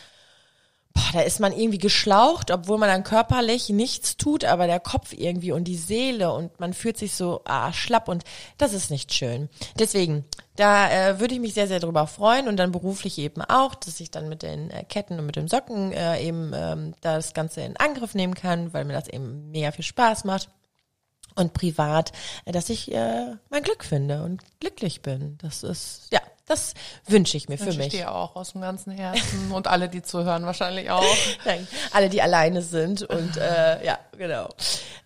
boah, 0.92 1.10
da 1.14 1.20
ist 1.22 1.40
man 1.40 1.56
irgendwie 1.56 1.78
geschlaucht, 1.78 2.50
obwohl 2.50 2.76
man 2.76 2.90
dann 2.90 3.04
körperlich 3.04 3.70
nichts 3.70 4.18
tut, 4.18 4.44
aber 4.44 4.66
der 4.66 4.80
Kopf 4.80 5.14
irgendwie 5.14 5.52
und 5.52 5.64
die 5.64 5.78
Seele 5.78 6.34
und 6.34 6.60
man 6.60 6.74
fühlt 6.74 6.98
sich 6.98 7.14
so 7.14 7.40
ah, 7.46 7.72
schlapp 7.72 8.06
und 8.06 8.24
das 8.58 8.74
ist 8.74 8.90
nicht 8.90 9.14
schön. 9.14 9.48
Deswegen, 9.78 10.26
da 10.56 10.90
äh, 10.90 11.20
würde 11.20 11.32
ich 11.34 11.40
mich 11.40 11.54
sehr, 11.54 11.68
sehr 11.68 11.80
drüber 11.80 12.06
freuen 12.06 12.48
und 12.48 12.58
dann 12.58 12.72
beruflich 12.72 13.16
eben 13.16 13.40
auch, 13.40 13.74
dass 13.74 13.98
ich 13.98 14.10
dann 14.10 14.28
mit 14.28 14.42
den 14.42 14.70
äh, 14.70 14.84
Ketten 14.84 15.18
und 15.18 15.24
mit 15.24 15.36
den 15.36 15.48
Socken 15.48 15.92
äh, 15.92 16.20
eben 16.20 16.52
ähm, 16.54 16.94
das 17.00 17.32
Ganze 17.32 17.62
in 17.62 17.78
Angriff 17.78 18.14
nehmen 18.14 18.34
kann, 18.34 18.74
weil 18.74 18.84
mir 18.84 18.92
das 18.92 19.08
eben 19.08 19.50
mega 19.50 19.72
viel 19.72 19.84
Spaß 19.84 20.24
macht 20.24 20.50
und 21.34 21.52
privat, 21.52 22.12
dass 22.46 22.68
ich 22.70 22.92
äh, 22.92 23.34
mein 23.50 23.62
Glück 23.62 23.84
finde 23.84 24.22
und 24.24 24.42
glücklich 24.60 25.02
bin. 25.02 25.38
Das 25.42 25.62
ist, 25.62 26.08
ja, 26.10 26.20
das 26.46 26.74
wünsche 27.06 27.36
ich 27.36 27.48
mir 27.48 27.56
für 27.58 27.66
Wünsche 27.66 27.78
mich. 27.78 27.86
ich 27.94 28.00
dir 28.00 28.12
auch 28.14 28.36
aus 28.36 28.52
dem 28.52 28.60
ganzen 28.60 28.92
Herzen 28.92 29.52
und 29.52 29.66
alle, 29.68 29.88
die 29.88 30.02
zuhören, 30.02 30.44
wahrscheinlich 30.44 30.90
auch. 30.90 31.04
Nein, 31.44 31.66
alle, 31.92 32.08
die 32.08 32.20
alleine 32.22 32.62
sind 32.62 33.02
und 33.02 33.36
äh, 33.36 33.84
ja, 33.84 33.98
genau. 34.18 34.48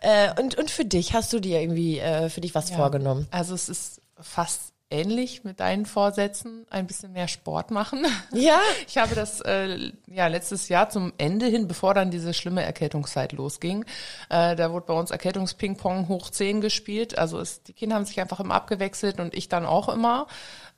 Äh, 0.00 0.30
und, 0.40 0.56
und 0.56 0.70
für 0.70 0.84
dich, 0.84 1.12
hast 1.14 1.32
du 1.32 1.40
dir 1.40 1.60
irgendwie 1.60 1.98
äh, 1.98 2.28
für 2.30 2.40
dich 2.40 2.54
was 2.54 2.70
Ja. 2.70 2.76
vorgenommen? 2.76 3.26
Also 3.30 3.54
es 3.54 3.68
ist 3.68 4.00
fast 4.20 4.72
ähnlich 4.90 5.42
mit 5.42 5.60
deinen 5.60 5.84
Vorsätzen, 5.84 6.64
ein 6.70 6.86
bisschen 6.86 7.12
mehr 7.12 7.28
Sport 7.28 7.70
machen. 7.70 8.06
Ja. 8.32 8.60
Ich 8.86 8.98
habe 8.98 9.14
das 9.14 9.40
äh, 9.40 9.92
ja 10.06 10.26
letztes 10.26 10.68
Jahr 10.68 10.90
zum 10.90 11.12
Ende 11.16 11.46
hin, 11.46 11.68
bevor 11.68 11.94
dann 11.94 12.10
diese 12.10 12.34
schlimme 12.34 12.62
Erkältungszeit 12.62 13.32
losging, 13.32 13.84
äh, 14.28 14.54
da 14.54 14.72
wurde 14.72 14.86
bei 14.86 14.94
uns 14.94 15.10
Erkältungsping-Pong 15.10 16.08
hoch 16.08 16.30
10 16.30 16.60
gespielt. 16.60 17.18
Also 17.18 17.40
es, 17.40 17.62
die 17.62 17.72
Kinder 17.72 17.96
haben 17.96 18.04
sich 18.04 18.20
einfach 18.20 18.40
immer 18.40 18.54
abgewechselt 18.54 19.20
und 19.20 19.34
ich 19.34 19.48
dann 19.48 19.64
auch 19.64 19.88
immer. 19.88 20.26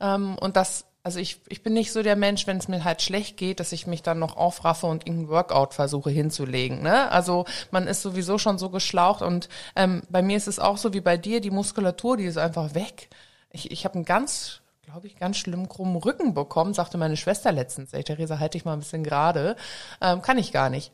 Ähm, 0.00 0.36
und 0.38 0.56
das, 0.56 0.86
also 1.02 1.18
ich, 1.18 1.40
ich 1.48 1.62
bin 1.62 1.74
nicht 1.74 1.92
so 1.92 2.02
der 2.02 2.16
Mensch, 2.16 2.46
wenn 2.46 2.58
es 2.58 2.68
mir 2.68 2.84
halt 2.84 3.02
schlecht 3.02 3.36
geht, 3.36 3.60
dass 3.60 3.72
ich 3.72 3.86
mich 3.86 4.02
dann 4.02 4.18
noch 4.18 4.36
aufraffe 4.36 4.86
und 4.86 5.06
irgendein 5.06 5.30
Workout 5.30 5.74
versuche 5.74 6.10
hinzulegen. 6.10 6.82
Ne? 6.82 7.10
Also 7.10 7.44
man 7.70 7.86
ist 7.86 8.02
sowieso 8.02 8.38
schon 8.38 8.58
so 8.58 8.70
geschlaucht 8.70 9.22
und 9.22 9.48
ähm, 9.74 10.02
bei 10.10 10.22
mir 10.22 10.36
ist 10.36 10.48
es 10.48 10.58
auch 10.58 10.78
so 10.78 10.92
wie 10.92 11.00
bei 11.00 11.16
dir, 11.16 11.40
die 11.40 11.50
Muskulatur, 11.50 12.16
die 12.16 12.24
ist 12.24 12.38
einfach 12.38 12.74
weg. 12.74 13.08
Ich, 13.50 13.70
ich 13.70 13.84
habe 13.84 13.94
einen 13.96 14.04
ganz, 14.04 14.60
glaube 14.82 15.06
ich, 15.06 15.16
ganz 15.16 15.36
schlimm 15.36 15.68
krummen 15.68 15.96
Rücken 15.96 16.34
bekommen, 16.34 16.74
sagte 16.74 16.98
meine 16.98 17.16
Schwester 17.16 17.52
letztens. 17.52 17.92
Ey, 17.92 18.04
Theresa, 18.04 18.38
halt 18.38 18.54
dich 18.54 18.64
mal 18.64 18.74
ein 18.74 18.80
bisschen 18.80 19.04
gerade. 19.04 19.56
Ähm, 20.00 20.22
kann 20.22 20.38
ich 20.38 20.52
gar 20.52 20.70
nicht. 20.70 20.92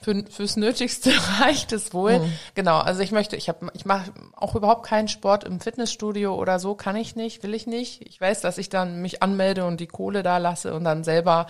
Für, 0.00 0.24
fürs 0.28 0.56
Nötigste 0.56 1.12
reicht 1.40 1.70
es 1.72 1.92
wohl. 1.94 2.20
Genau, 2.54 2.78
also 2.78 3.02
ich 3.02 3.12
möchte, 3.12 3.36
ich 3.36 3.48
habe, 3.48 3.70
ich 3.74 3.84
mache 3.84 4.10
auch 4.34 4.54
überhaupt 4.56 4.86
keinen 4.86 5.06
Sport 5.08 5.44
im 5.44 5.60
Fitnessstudio 5.60 6.34
oder 6.34 6.58
so, 6.58 6.74
kann 6.74 6.96
ich 6.96 7.14
nicht, 7.14 7.42
will 7.42 7.54
ich 7.54 7.66
nicht. 7.66 8.02
Ich 8.08 8.20
weiß, 8.20 8.40
dass 8.40 8.58
ich 8.58 8.68
dann 8.68 9.00
mich 9.02 9.22
anmelde 9.22 9.64
und 9.66 9.78
die 9.80 9.86
Kohle 9.86 10.22
da 10.22 10.38
lasse 10.38 10.74
und 10.74 10.84
dann 10.84 11.04
selber 11.04 11.46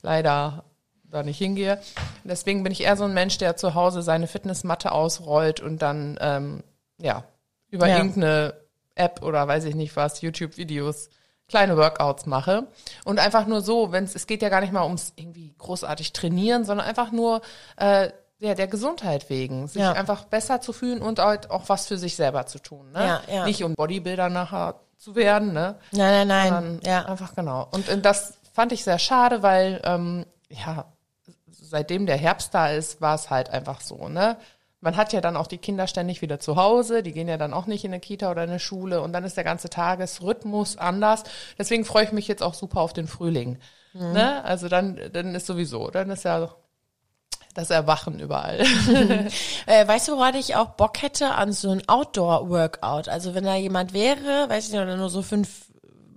leider 0.00 0.64
da 1.04 1.22
nicht 1.22 1.38
hingehe. 1.38 1.80
Deswegen 2.24 2.62
bin 2.62 2.72
ich 2.72 2.80
eher 2.82 2.96
so 2.96 3.04
ein 3.04 3.12
Mensch, 3.14 3.36
der 3.38 3.56
zu 3.56 3.74
Hause 3.74 4.00
seine 4.02 4.26
Fitnessmatte 4.26 4.92
ausrollt 4.92 5.60
und 5.60 5.82
dann 5.82 6.18
ähm, 6.20 6.64
ja 6.98 7.24
über 7.68 7.86
Ja. 7.86 7.98
irgendeine 7.98 8.54
App 8.94 9.22
oder 9.22 9.46
weiß 9.48 9.64
ich 9.64 9.74
nicht 9.74 9.96
was, 9.96 10.20
YouTube-Videos 10.20 11.08
kleine 11.48 11.76
Workouts 11.76 12.26
mache 12.26 12.66
und 13.04 13.18
einfach 13.18 13.46
nur 13.46 13.60
so, 13.60 13.92
wenn 13.92 14.04
es 14.04 14.14
es 14.14 14.26
geht 14.26 14.40
ja 14.42 14.48
gar 14.48 14.60
nicht 14.60 14.72
mal 14.72 14.84
ums 14.84 15.12
irgendwie 15.16 15.54
großartig 15.58 16.12
trainieren, 16.12 16.64
sondern 16.64 16.86
einfach 16.86 17.12
nur 17.12 17.42
äh, 17.76 18.10
ja, 18.38 18.54
der 18.54 18.66
Gesundheit 18.68 19.28
wegen, 19.30 19.68
sich 19.68 19.82
Ja. 19.82 19.92
einfach 19.92 20.24
besser 20.24 20.60
zu 20.60 20.72
fühlen 20.72 21.00
und 21.02 21.18
halt 21.20 21.50
auch 21.50 21.68
was 21.68 21.86
für 21.86 21.98
sich 21.98 22.16
selber 22.16 22.46
zu 22.46 22.58
tun. 22.58 22.90
Ne? 22.92 23.04
Ja, 23.04 23.22
ja. 23.32 23.44
Nicht 23.44 23.62
um 23.62 23.74
Bodybuilder 23.74 24.30
nachher 24.30 24.80
zu 24.96 25.14
werden, 25.14 25.52
ne? 25.52 25.78
Nein, 25.92 26.26
nein, 26.26 26.50
nein. 26.50 26.80
Ja. 26.84 27.04
einfach 27.04 27.34
genau. 27.34 27.68
Und, 27.70 27.88
und 27.88 28.04
das 28.04 28.34
fand 28.52 28.72
ich 28.72 28.82
sehr 28.84 28.98
schade, 28.98 29.42
weil 29.42 29.80
ähm, 29.84 30.24
ja 30.48 30.86
seitdem 31.50 32.06
der 32.06 32.16
Herbst 32.16 32.52
da 32.54 32.68
ist, 32.68 33.00
war 33.00 33.14
es 33.14 33.30
halt 33.30 33.50
einfach 33.50 33.80
so, 33.80 34.08
ne? 34.08 34.36
Man 34.82 34.96
hat 34.96 35.12
ja 35.12 35.20
dann 35.20 35.36
auch 35.36 35.46
die 35.46 35.58
Kinder 35.58 35.86
ständig 35.86 36.22
wieder 36.22 36.40
zu 36.40 36.56
Hause, 36.56 37.02
die 37.02 37.12
gehen 37.12 37.28
ja 37.28 37.38
dann 37.38 37.54
auch 37.54 37.66
nicht 37.66 37.84
in 37.84 37.92
eine 37.92 38.00
Kita 38.00 38.30
oder 38.30 38.42
eine 38.42 38.58
Schule 38.58 39.00
und 39.00 39.12
dann 39.12 39.22
ist 39.24 39.36
der 39.36 39.44
ganze 39.44 39.70
Tagesrhythmus 39.70 40.76
anders. 40.76 41.22
Deswegen 41.56 41.84
freue 41.84 42.04
ich 42.04 42.12
mich 42.12 42.26
jetzt 42.26 42.42
auch 42.42 42.54
super 42.54 42.80
auf 42.80 42.92
den 42.92 43.06
Frühling. 43.06 43.58
Ne? 44.12 44.44
Also 44.44 44.68
dann, 44.68 44.98
dann 45.12 45.34
ist 45.34 45.46
sowieso, 45.46 45.90
dann 45.90 46.10
ist 46.10 46.24
ja 46.24 46.50
das 47.54 47.70
Erwachen 47.70 48.18
überall. 48.18 48.64
Äh, 49.66 49.86
weißt 49.86 50.08
du, 50.08 50.16
woran 50.16 50.34
ich 50.34 50.56
auch 50.56 50.70
Bock 50.70 51.00
hätte? 51.02 51.34
An 51.34 51.52
so 51.52 51.70
ein 51.70 51.88
Outdoor-Workout. 51.88 53.08
Also 53.08 53.34
wenn 53.34 53.44
da 53.44 53.54
jemand 53.54 53.92
wäre, 53.92 54.48
weiß 54.48 54.66
ich 54.66 54.72
nicht, 54.72 54.80
oder 54.80 54.96
nur 54.96 55.08
so 55.08 55.22
fünf 55.22 55.66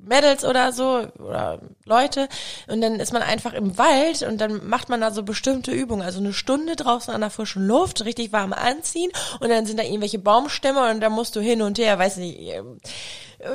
Mädels 0.08 0.46
oder 0.46 0.72
so 0.72 1.08
oder 1.20 1.60
Leute 1.86 2.28
und 2.68 2.82
dann 2.82 3.00
ist 3.00 3.14
man 3.14 3.22
einfach 3.22 3.54
im 3.54 3.78
Wald 3.78 4.24
und 4.24 4.40
dann 4.40 4.68
macht 4.68 4.90
man 4.90 5.02
da 5.02 5.12
so 5.12 5.24
bestimmte 5.24 5.72
Übungen, 5.72 6.02
also 6.02 6.20
eine 6.20 6.34
Stunde 6.34 6.76
draußen 6.76 7.14
an 7.14 7.22
der 7.22 7.30
frischen 7.30 7.68
Luft, 7.68 8.06
richtig 8.06 8.32
warm 8.32 8.54
anziehen 8.54 9.12
und 9.40 9.50
dann 9.50 9.66
sind 9.66 9.80
da 9.80 9.84
irgendwelche 9.84 10.20
Baumstämme 10.20 10.90
und 10.92 11.02
dann 11.02 11.12
musst 11.12 11.36
du 11.36 11.40
hin 11.40 11.62
und 11.62 11.78
her, 11.78 11.98
weiß 12.00 12.18
nicht, 12.18 12.54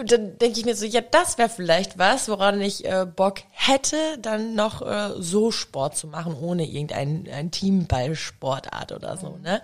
dann 0.06 0.38
denke 0.38 0.60
ich 0.60 0.64
mir 0.64 0.76
so, 0.76 0.86
ja, 0.86 1.00
das 1.00 1.38
wäre 1.38 1.48
vielleicht 1.48 1.98
was, 1.98 2.28
woran 2.28 2.60
ich 2.60 2.84
äh, 2.84 3.06
Bock 3.06 3.40
hätte, 3.50 3.96
dann 4.18 4.54
noch 4.54 4.82
äh, 4.82 5.10
so 5.18 5.50
Sport 5.50 5.96
zu 5.96 6.06
machen, 6.06 6.34
ohne 6.34 6.66
irgendein 6.66 7.28
ein 7.32 7.50
Teamballsportart 7.50 8.92
oder 8.92 9.16
so, 9.16 9.38
ne? 9.42 9.62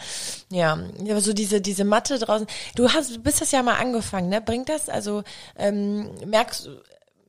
Ja, 0.51 0.79
aber 1.09 1.21
so 1.21 1.33
diese 1.33 1.61
diese 1.61 1.85
Matte 1.85 2.19
draußen. 2.19 2.47
Du 2.75 2.93
hast 2.93 3.15
du 3.15 3.21
bist 3.21 3.41
das 3.41 3.53
ja 3.53 3.63
mal 3.63 3.77
angefangen, 3.77 4.29
ne? 4.29 4.41
Bringt 4.41 4.69
das 4.69 4.89
also 4.89 5.23
ähm, 5.59 6.11
merkst 6.25 6.71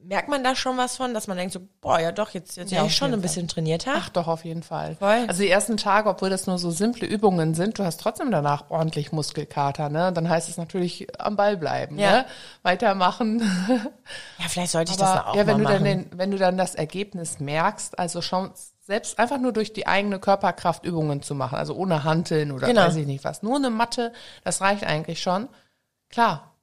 merkt 0.08 0.30
man 0.30 0.42
da 0.44 0.56
schon 0.56 0.78
was 0.78 0.96
von, 0.96 1.14
dass 1.14 1.28
man 1.28 1.36
denkt 1.36 1.52
so, 1.54 1.60
boah, 1.82 2.00
ja 2.00 2.12
doch, 2.14 2.30
jetzt 2.32 2.56
jetzt 2.56 2.72
Ja, 2.72 2.86
ich 2.86 2.96
schon 2.96 3.14
ein 3.14 3.22
bisschen 3.22 3.48
trainiert 3.48 3.86
habe. 3.86 4.00
Ach 4.02 4.10
doch, 4.10 4.28
auf 4.28 4.46
jeden 4.46 4.64
Fall. 4.64 4.96
Voll. 4.96 5.26
Also 5.28 5.42
die 5.42 5.50
ersten 5.50 5.76
Tage, 5.76 6.10
obwohl 6.10 6.30
das 6.30 6.48
nur 6.48 6.58
so 6.58 6.72
simple 6.72 7.06
Übungen 7.06 7.54
sind, 7.56 7.78
du 7.78 7.84
hast 7.84 8.00
trotzdem 8.00 8.32
danach 8.32 8.70
ordentlich 8.70 9.12
Muskelkater, 9.12 9.90
ne? 9.90 10.14
Dann 10.14 10.30
heißt 10.30 10.48
es 10.50 10.58
natürlich 10.58 11.08
am 11.20 11.36
Ball 11.36 11.58
bleiben, 11.58 12.00
Ja. 12.00 12.12
ne? 12.12 12.26
Weitermachen. 12.64 13.42
Ja, 14.40 14.46
vielleicht 14.48 14.72
sollte 14.72 14.92
ich 14.92 14.98
das 14.98 15.10
Aber 15.10 15.28
auch 15.30 15.36
ja, 15.36 15.46
wenn 15.48 15.58
mal 15.62 15.64
du 15.66 15.74
dann 15.74 15.84
machen. 15.84 16.10
den, 16.12 16.18
wenn 16.20 16.32
du 16.32 16.38
dann 16.38 16.58
das 16.58 16.76
Ergebnis 16.76 17.40
merkst, 17.40 18.00
also 18.00 18.22
schon 18.22 18.52
selbst 18.86 19.20
einfach 19.20 19.38
nur 19.40 19.52
durch 19.52 19.74
die 19.74 19.88
eigene 19.88 20.20
Körperkraft 20.20 20.86
Übungen 20.86 21.22
zu 21.22 21.36
machen, 21.36 21.56
also 21.58 21.74
ohne 21.76 22.04
Hanteln 22.06 22.52
oder 22.54 22.68
Genau. 22.68 22.84
weiß 22.84 22.96
ich 22.96 23.06
nicht 23.08 23.24
was, 23.26 23.44
nur 23.44 23.58
eine 23.58 23.70
Matte, 23.70 24.14
das 24.46 24.62
reicht 24.62 24.86
eigentlich 24.86 25.22
schon. 25.22 25.50
Klar, 26.10 26.54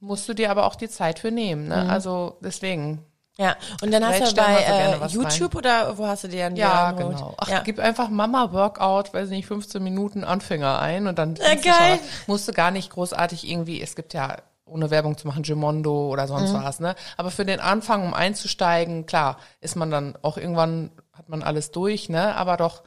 musst 0.00 0.28
du 0.28 0.34
dir 0.34 0.50
aber 0.50 0.64
auch 0.66 0.74
die 0.76 0.88
Zeit 0.88 1.18
für 1.18 1.30
nehmen, 1.30 1.68
ne? 1.68 1.84
Mhm. 1.84 1.90
Also 1.90 2.38
deswegen. 2.42 3.04
ja, 3.38 3.54
und 3.82 3.92
dann 3.92 4.04
hast 4.04 4.32
du 4.32 4.34
bei 4.34 4.62
äh, 4.62 5.06
YouTube 5.06 5.54
oder 5.54 5.96
wo 5.98 6.06
hast 6.06 6.24
du 6.24 6.28
dir 6.28 6.44
dann 6.44 6.54
die 6.54 6.60
Ja, 6.60 6.92
genau. 6.92 7.34
Ach, 7.38 7.48
ja. 7.48 7.60
gib 7.60 7.78
einfach 7.78 8.08
Mama 8.08 8.52
Workout, 8.52 9.12
weiß 9.14 9.28
nicht, 9.30 9.46
15 9.46 9.82
Minuten 9.82 10.24
Anfänger 10.24 10.78
ein 10.80 11.06
und 11.06 11.18
dann 11.18 11.36
Ja, 11.36 11.54
du 11.54 11.60
geil. 11.62 11.72
schon 11.74 11.90
was. 11.92 12.26
musst 12.28 12.48
du 12.48 12.52
gar 12.52 12.70
nicht 12.70 12.90
großartig 12.90 13.48
irgendwie, 13.48 13.80
es 13.80 13.94
gibt 13.94 14.12
ja 14.14 14.36
ohne 14.64 14.90
Werbung 14.90 15.18
zu 15.18 15.26
machen, 15.26 15.42
Gimondo 15.42 16.08
oder 16.10 16.28
sonst 16.28 16.52
Mhm. 16.52 16.62
was, 16.62 16.78
ne? 16.80 16.94
Aber 17.16 17.30
für 17.32 17.44
den 17.44 17.58
Anfang, 17.60 18.04
um 18.04 18.14
einzusteigen, 18.14 19.04
klar, 19.04 19.36
ist 19.60 19.74
man 19.74 19.90
dann 19.90 20.16
auch 20.22 20.36
irgendwann, 20.36 20.90
hat 21.12 21.28
man 21.28 21.42
alles 21.42 21.72
durch, 21.72 22.08
ne? 22.08 22.36
Aber 22.36 22.56
doch, 22.56 22.82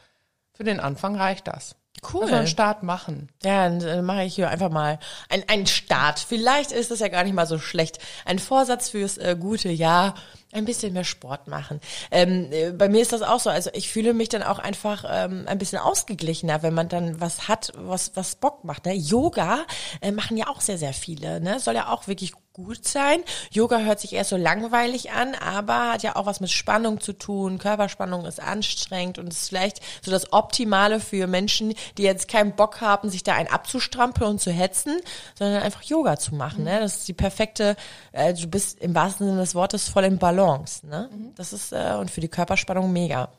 für 0.54 0.63
den 0.63 0.80
Anfang 0.80 1.15
reicht 1.17 1.47
das. 1.47 1.76
Cool. 2.13 2.23
Also 2.23 2.36
einen 2.36 2.47
Start 2.47 2.84
machen. 2.84 3.29
Ja, 3.43 3.69
dann 3.69 3.82
äh, 3.82 4.01
mache 4.01 4.23
ich 4.23 4.36
hier 4.36 4.49
einfach 4.49 4.69
mal 4.69 4.99
ein- 5.29 5.47
einen 5.47 5.67
Start. 5.67 6.19
Vielleicht 6.19 6.71
ist 6.71 6.91
das 6.91 6.99
ja 6.99 7.08
gar 7.08 7.23
nicht 7.23 7.34
mal 7.34 7.45
so 7.47 7.60
schlecht. 7.60 7.99
Ein 8.25 8.39
Vorsatz 8.39 8.89
fürs 8.89 9.17
äh, 9.17 9.38
gute 9.39 9.69
Jahr. 9.69 10.15
Ein 10.54 10.66
bisschen 10.66 10.94
mehr 10.94 11.04
Sport 11.04 11.48
machen. 11.48 11.82
Ähm, 12.12 12.48
äh, 12.52 12.72
bei 12.72 12.89
mir 12.89 13.02
ist 13.02 13.12
das 13.12 13.22
auch 13.22 13.39
so. 13.39 13.50
Also 13.50 13.70
ich 13.74 13.89
fühle 13.89 14.13
mich 14.13 14.30
dann 14.30 14.44
auch 14.44 14.60
einfach 14.60 15.04
ähm, 15.10 15.46
ein 15.48 15.58
bisschen 15.58 15.80
ausgeglichener, 15.80 16.63
wenn 16.63 16.74
man 16.74 16.89
dann 16.89 17.20
was 17.20 17.48
hat, 17.48 17.72
was 17.76 18.16
was 18.16 18.36
Bock 18.36 18.63
macht. 18.63 18.86
Ne? 18.86 18.94
Yoga 18.94 19.66
äh, 20.02 20.12
machen 20.12 20.38
ja 20.38 20.48
auch 20.48 20.62
sehr 20.62 20.78
sehr 20.78 20.94
viele. 20.94 21.42
Ne? 21.42 21.60
Soll 21.60 21.76
ja 21.76 21.92
auch 21.92 22.08
wirklich 22.08 22.34
gut 22.54 22.88
sein. 22.88 23.24
Yoga 23.52 23.80
hört 23.80 24.00
sich 24.00 24.13
erst 24.13 24.30
so 24.30 24.38
langweilig 24.38 25.12
an, 25.12 25.34
aber 25.34 25.94
hat 25.94 26.04
ja 26.04 26.16
auch 26.16 26.28
was 26.28 26.39
mit 26.39 26.52
Spannung 26.52 27.02
zu 27.02 27.13
tun. 27.13 27.58
Körperspannung 27.58 28.26
ist 28.26 28.39
anstrengend 28.39 29.18
und 29.18 29.30
ist 29.30 29.50
vielleicht 29.50 29.82
so 30.04 30.12
das 30.12 30.32
Optimale 30.34 31.00
für 31.00 31.26
Menschen, 31.26 31.74
die 31.98 32.04
jetzt 32.04 32.28
keinen 32.28 32.56
Bock 32.56 32.80
haben, 32.80 33.10
sich 33.10 33.24
da 33.24 33.34
ein 33.34 33.52
abzustrampeln 33.52 34.30
und 34.30 34.39
zu 34.39 34.52
hetzen, 34.52 35.02
sondern 35.38 35.63
einfach 35.63 35.82
Yoga 35.82 36.18
zu 36.18 36.36
machen. 36.36 36.63
Ne? 36.63 36.80
Das 36.80 36.98
ist 36.98 37.08
die 37.08 37.13
perfekte, 37.13 37.76
äh, 38.12 38.34
du 38.36 38.48
bist 38.48 38.80
im 38.80 38.94
wahrsten 38.94 39.28
Sinne 39.28 39.39
des 39.39 39.56
Wortes 39.56 39.89
voll 39.89 40.04
in 40.04 40.20
Balance. 40.43 40.86
Ne? 40.86 41.10
Das 41.36 41.53
ist 41.53 41.71
äh, 41.71 41.95
und 41.99 42.12
für 42.12 42.21
die 42.21 42.27
Körperspannung 42.27 42.91
mega. 42.91 43.29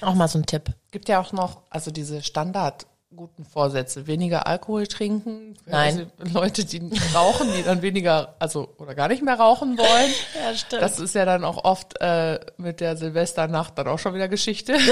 Auch 0.00 0.14
mal 0.14 0.28
so 0.28 0.38
ein 0.38 0.46
Tipp. 0.46 0.72
Gibt 0.90 1.08
ja 1.08 1.20
auch 1.20 1.32
noch, 1.32 1.62
also 1.70 1.90
diese 1.90 2.22
Standard 2.22 2.86
guten 3.16 3.44
Vorsätze, 3.46 4.06
weniger 4.06 4.46
Alkohol 4.46 4.86
trinken. 4.86 5.56
Nein. 5.66 6.10
Also 6.18 6.38
Leute, 6.38 6.64
die 6.66 6.78
rauchen, 7.14 7.48
die 7.56 7.62
dann 7.62 7.80
weniger, 7.82 8.34
also 8.38 8.68
oder 8.78 8.94
gar 8.94 9.08
nicht 9.08 9.22
mehr 9.22 9.34
rauchen 9.40 9.78
wollen. 9.78 9.88
Ja, 10.40 10.54
stimmt. 10.54 10.82
Das 10.82 10.98
ist 11.00 11.14
ja 11.14 11.24
dann 11.24 11.42
auch 11.44 11.64
oft 11.64 12.00
äh, 12.00 12.38
mit 12.58 12.80
der 12.80 12.96
Silvesternacht 12.96 13.76
dann 13.78 13.88
auch 13.88 13.98
schon 13.98 14.14
wieder 14.14 14.28
Geschichte. 14.28 14.74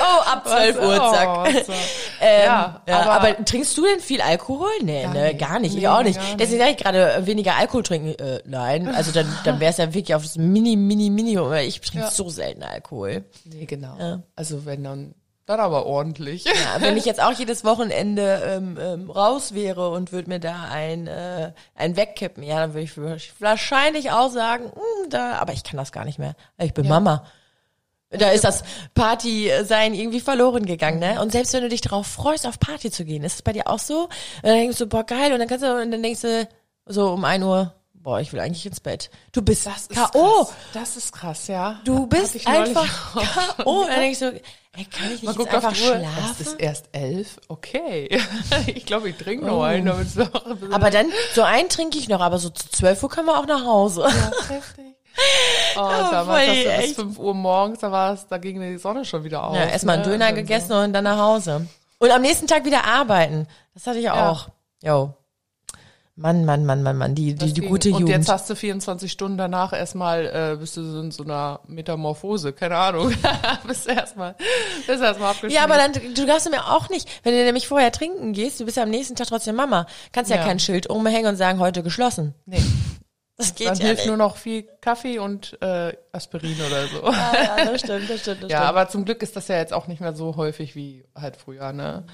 Oh, 0.00 0.20
ab 0.30 0.46
12 0.46 0.76
Uhr, 0.80 0.96
zack. 1.12 1.28
Oh, 1.28 1.62
so. 1.66 1.72
Ähm, 2.20 2.42
Ja, 2.44 2.82
ja, 2.86 2.98
aber, 3.00 3.12
aber- 3.28 3.44
trinkst 3.44 3.76
du 3.76 3.82
denn 3.86 4.00
viel 4.00 4.20
Alkohol? 4.20 4.68
Nee, 4.82 5.02
Gar 5.04 5.14
ne, 5.14 5.28
nicht. 5.28 5.38
gar 5.40 5.58
nicht. 5.60 5.74
Ich 5.74 5.80
Nee, 5.80 5.88
auch 5.88 6.02
nicht. 6.02 6.18
Deswegen 6.38 6.58
sage 6.58 6.70
ich 6.72 6.76
gerade, 6.76 7.12
äh, 7.14 7.26
weniger 7.26 7.56
Alkohol 7.56 7.82
trinken. 7.82 8.14
Äh, 8.22 8.40
nein, 8.44 8.88
also 8.94 9.12
dann, 9.12 9.26
dann 9.44 9.60
wäre 9.60 9.70
es 9.70 9.78
ja 9.78 9.92
wirklich 9.94 10.14
auf 10.14 10.22
das 10.22 10.36
Mini, 10.36 10.76
Mini, 10.76 11.36
weil 11.38 11.66
Ich 11.66 11.80
trinke 11.80 12.06
Ja. 12.06 12.10
so 12.10 12.28
selten 12.28 12.62
Alkohol. 12.62 13.24
Nee, 13.44 13.64
genau. 13.64 13.96
Ja. 13.98 14.22
Also 14.36 14.66
wenn 14.66 14.84
dann, 14.84 15.14
dann 15.46 15.60
aber 15.60 15.86
ordentlich. 15.86 16.44
Ja, 16.44 16.80
wenn 16.80 16.96
ich 16.96 17.04
jetzt 17.04 17.22
auch 17.22 17.32
jedes 17.32 17.64
Wochenende 17.64 18.42
ähm, 18.46 18.78
ähm, 18.80 19.10
raus 19.10 19.54
wäre 19.54 19.90
und 19.90 20.12
würde 20.12 20.28
mir 20.28 20.40
da 20.40 20.68
ein, 20.70 21.06
äh, 21.06 21.52
ein 21.74 21.96
wegkippen, 21.96 22.42
ja, 22.42 22.60
dann 22.60 22.74
würde 22.74 23.16
ich 23.16 23.40
wahrscheinlich 23.40 24.10
auch 24.10 24.30
sagen, 24.30 24.64
hm, 24.64 25.10
da, 25.10 25.34
aber 25.34 25.52
ich 25.52 25.62
kann 25.62 25.76
das 25.76 25.92
gar 25.92 26.04
nicht 26.04 26.18
mehr. 26.18 26.34
Ich 26.58 26.72
bin 26.72 26.88
Mama. 26.88 27.26
Da 28.10 28.30
ist 28.30 28.44
das 28.44 28.62
Party-Sein 28.94 29.92
irgendwie 29.92 30.20
verloren 30.20 30.66
gegangen, 30.66 31.00
ne? 31.00 31.20
Und 31.20 31.32
selbst 31.32 31.52
wenn 31.52 31.62
du 31.62 31.68
dich 31.68 31.80
darauf 31.80 32.06
freust, 32.06 32.46
auf 32.46 32.60
Party 32.60 32.90
zu 32.90 33.04
gehen, 33.04 33.24
ist 33.24 33.34
es 33.34 33.42
bei 33.42 33.52
dir 33.52 33.66
auch 33.66 33.80
so? 33.80 34.04
Und 34.04 34.10
dann 34.44 34.54
denkst 34.54 34.78
du, 34.78 34.86
boah, 34.86 35.04
geil, 35.04 35.32
und 35.32 35.40
dann 35.40 35.48
kannst 35.48 35.64
du, 35.64 35.82
und 35.82 35.90
dann 35.90 36.02
denkst 36.02 36.20
du, 36.20 36.48
so 36.86 37.10
um 37.10 37.24
ein 37.24 37.42
Uhr, 37.42 37.74
boah, 38.04 38.20
ich 38.20 38.32
will 38.32 38.38
eigentlich 38.38 38.64
ins 38.64 38.78
Bett. 38.80 39.10
Du 39.32 39.42
bist 39.42 39.66
Das 39.66 39.88
K.O. 39.88 40.48
Das 40.72 40.96
ist 40.96 41.12
krass, 41.12 41.48
ja. 41.48 41.80
Du 41.84 42.06
bist 42.06 42.36
ich 42.36 42.46
einfach. 42.46 43.14
K.O. 43.14 43.80
Und 43.80 43.88
dann 43.88 43.98
denkst 43.98 44.20
du, 44.20 44.26
ey, 44.76 44.84
kann 44.84 45.12
ich 45.12 45.22
nicht 45.22 45.36
jetzt 45.38 45.48
einfach 45.52 45.70
auf 45.70 45.76
schlafen? 45.76 46.30
Es 46.30 46.40
ist 46.40 46.60
erst 46.60 46.88
elf. 46.92 47.40
Okay. 47.48 48.20
ich 48.66 48.86
glaube, 48.86 49.08
ich 49.08 49.16
trinke 49.16 49.46
noch 49.46 49.64
einen, 49.64 49.86
damit 49.86 50.06
es 50.06 50.14
noch 50.14 50.32
ein 50.46 50.72
Aber 50.72 50.90
dann, 50.90 51.06
so 51.34 51.42
einen 51.42 51.68
trinke 51.68 51.98
ich 51.98 52.08
noch, 52.08 52.20
aber 52.20 52.38
so 52.38 52.50
zu 52.50 52.68
12 52.68 53.02
Uhr 53.02 53.08
können 53.08 53.26
wir 53.26 53.38
auch 53.38 53.46
nach 53.46 53.64
Hause. 53.64 54.06
heftig. 54.48 54.84
Oh, 55.76 55.80
voll, 55.80 55.92
hast 55.92 56.26
du 56.26 56.54
bis 56.54 56.66
echt. 56.66 56.94
5 56.96 57.18
Uhr 57.20 57.34
morgens, 57.34 57.78
da 57.78 57.92
war 57.92 58.14
es, 58.14 58.26
da 58.26 58.36
ging 58.38 58.60
die 58.60 58.78
Sonne 58.78 59.04
schon 59.04 59.22
wieder 59.22 59.44
auf. 59.44 59.54
Ja, 59.54 59.64
erstmal 59.64 59.96
einen 59.96 60.04
ne? 60.04 60.10
Döner 60.10 60.32
gegessen 60.32 60.72
und 60.72 60.92
dann 60.92 61.04
nach 61.04 61.18
Hause. 61.18 61.68
Und 61.98 62.10
am 62.10 62.20
nächsten 62.22 62.48
Tag 62.48 62.64
wieder 62.64 62.84
arbeiten. 62.84 63.46
Das 63.74 63.86
hatte 63.86 63.98
ich 63.98 64.04
Ja. 64.06 64.28
auch. 64.30 64.48
Jo. 64.82 65.14
Mann, 66.16 66.44
Mann, 66.44 66.64
Mann, 66.64 66.84
Mann, 66.84 66.96
Mann, 66.96 67.16
die, 67.16 67.34
die, 67.34 67.52
die 67.52 67.60
gute 67.62 67.88
Und 67.88 67.94
Jugend. 68.02 68.08
jetzt 68.10 68.28
hast 68.28 68.48
du 68.48 68.54
24 68.54 69.10
Stunden 69.10 69.36
danach 69.36 69.72
erstmal, 69.72 70.26
äh, 70.26 70.56
bist 70.60 70.76
du 70.76 70.80
in 71.00 71.10
so 71.10 71.24
einer 71.24 71.58
Metamorphose, 71.66 72.52
keine 72.52 72.76
Ahnung. 72.76 73.12
bist 73.66 73.86
du 73.86 73.90
erstmal, 73.90 74.36
bist 74.86 75.02
erstmal 75.02 75.30
abgeschnitten. 75.32 75.54
ja, 75.56 75.64
aber 75.64 75.76
dann, 75.76 75.92
du 76.14 76.24
darfst 76.24 76.48
mir 76.48 76.66
auch 76.70 76.88
nicht, 76.88 77.08
wenn 77.24 77.34
du 77.34 77.42
nämlich 77.44 77.66
vorher 77.66 77.90
trinken 77.90 78.32
gehst, 78.32 78.60
du 78.60 78.64
bist 78.64 78.76
ja 78.76 78.84
am 78.84 78.90
nächsten 78.90 79.16
Tag 79.16 79.26
trotzdem 79.26 79.56
Mama, 79.56 79.86
kannst 80.12 80.30
ja, 80.30 80.36
Ja. 80.36 80.44
kein 80.44 80.60
Schild 80.60 80.86
umhängen 80.88 81.26
und 81.30 81.36
sagen, 81.36 81.58
heute 81.58 81.82
geschlossen. 81.82 82.32
Nee, 82.46 82.62
Das 83.36 83.56
geht 83.56 83.66
dann 83.66 83.76
ja 83.78 83.86
hilft 83.86 84.02
nicht. 84.02 84.06
nur 84.06 84.16
noch 84.16 84.36
viel 84.36 84.68
Kaffee 84.80 85.18
und 85.18 85.60
äh, 85.60 85.96
Aspirin 86.12 86.54
oder 86.64 86.86
so. 86.86 87.02
Ja, 87.12 87.32
ja, 87.58 87.64
das 87.64 87.80
stimmt, 87.80 88.08
das 88.08 88.20
stimmt, 88.20 88.44
das 88.44 88.50
Ja, 88.52 88.58
stimmt. 88.58 88.68
aber 88.68 88.88
zum 88.88 89.04
Glück 89.04 89.20
ist 89.24 89.34
das 89.34 89.48
ja 89.48 89.56
jetzt 89.56 89.72
auch 89.72 89.88
nicht 89.88 90.00
mehr 90.00 90.12
so 90.12 90.36
häufig 90.36 90.76
wie 90.76 91.04
halt 91.16 91.34
früher, 91.36 91.72
ne? 91.72 92.04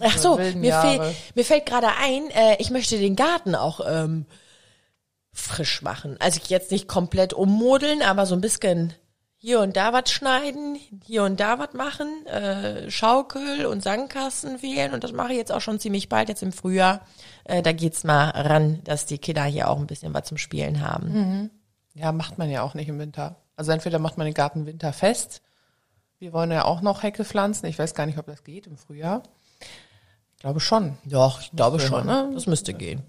Ach 0.00 0.18
so, 0.18 0.36
mir, 0.36 0.80
fehl, 0.80 1.14
mir 1.34 1.44
fällt 1.44 1.66
gerade 1.66 1.88
ein, 2.00 2.30
äh, 2.30 2.56
ich 2.58 2.70
möchte 2.70 2.98
den 2.98 3.16
Garten 3.16 3.54
auch 3.54 3.80
ähm, 3.86 4.26
frisch 5.32 5.82
machen. 5.82 6.16
Also 6.20 6.40
jetzt 6.48 6.70
nicht 6.70 6.88
komplett 6.88 7.32
ummodeln, 7.32 8.02
aber 8.02 8.26
so 8.26 8.34
ein 8.34 8.40
bisschen 8.40 8.94
hier 9.36 9.60
und 9.60 9.74
da 9.76 9.94
was 9.94 10.10
schneiden, 10.10 10.78
hier 11.06 11.24
und 11.24 11.40
da 11.40 11.58
was 11.58 11.72
machen, 11.72 12.26
äh, 12.26 12.90
Schaukel 12.90 13.64
und 13.64 13.82
Sandkasten 13.82 14.60
wählen 14.60 14.92
und 14.92 15.02
das 15.02 15.12
mache 15.12 15.32
ich 15.32 15.38
jetzt 15.38 15.50
auch 15.50 15.62
schon 15.62 15.80
ziemlich 15.80 16.10
bald, 16.10 16.28
jetzt 16.28 16.42
im 16.42 16.52
Frühjahr. 16.52 17.00
Äh, 17.44 17.62
da 17.62 17.72
geht's 17.72 18.04
mal 18.04 18.28
ran, 18.30 18.80
dass 18.84 19.06
die 19.06 19.16
Kinder 19.16 19.44
hier 19.44 19.70
auch 19.70 19.78
ein 19.78 19.86
bisschen 19.86 20.12
was 20.12 20.26
zum 20.26 20.36
Spielen 20.36 20.82
haben. 20.86 21.50
Ja, 21.94 22.12
macht 22.12 22.36
man 22.36 22.50
ja 22.50 22.62
auch 22.62 22.74
nicht 22.74 22.88
im 22.88 22.98
Winter. 22.98 23.36
Also 23.56 23.72
entweder 23.72 23.98
macht 23.98 24.18
man 24.18 24.26
den 24.26 24.34
Garten 24.34 24.66
winterfest. 24.66 25.40
Wir 26.18 26.34
wollen 26.34 26.50
ja 26.50 26.66
auch 26.66 26.82
noch 26.82 27.02
Hecke 27.02 27.24
pflanzen. 27.24 27.64
Ich 27.66 27.78
weiß 27.78 27.94
gar 27.94 28.04
nicht, 28.04 28.18
ob 28.18 28.26
das 28.26 28.44
geht 28.44 28.66
im 28.66 28.76
Frühjahr. 28.76 29.22
Ich 30.40 30.42
glaube 30.42 30.60
schon. 30.60 30.96
Doch, 31.04 31.42
ich 31.42 31.50
glaube 31.50 31.78
schon. 31.80 32.06
ne? 32.06 32.30
Das 32.32 32.46
müsste 32.46 32.72
gehen. 32.72 33.02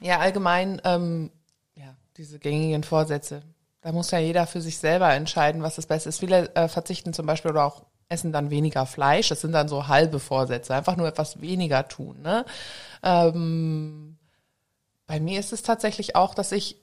Ja, 0.00 0.20
allgemein, 0.20 0.80
ähm, 0.84 1.30
ja, 1.74 1.94
diese 2.16 2.38
gängigen 2.38 2.82
Vorsätze. 2.82 3.42
Da 3.82 3.92
muss 3.92 4.10
ja 4.10 4.18
jeder 4.18 4.46
für 4.46 4.62
sich 4.62 4.78
selber 4.78 5.12
entscheiden, 5.12 5.60
was 5.62 5.76
das 5.76 5.84
Beste 5.84 6.08
ist. 6.08 6.20
Viele 6.20 6.54
äh, 6.54 6.66
verzichten 6.66 7.12
zum 7.12 7.26
Beispiel 7.26 7.50
oder 7.50 7.66
auch 7.66 7.82
essen 8.08 8.32
dann 8.32 8.48
weniger 8.48 8.86
Fleisch. 8.86 9.28
Das 9.28 9.42
sind 9.42 9.52
dann 9.52 9.68
so 9.68 9.86
halbe 9.86 10.18
Vorsätze. 10.18 10.74
Einfach 10.74 10.96
nur 10.96 11.08
etwas 11.08 11.42
weniger 11.42 11.86
tun. 11.88 12.22
Ne? 12.22 12.46
Ähm, 13.02 14.16
bei 15.06 15.20
mir 15.20 15.38
ist 15.38 15.52
es 15.52 15.60
tatsächlich 15.60 16.16
auch, 16.16 16.34
dass 16.34 16.52
ich 16.52 16.78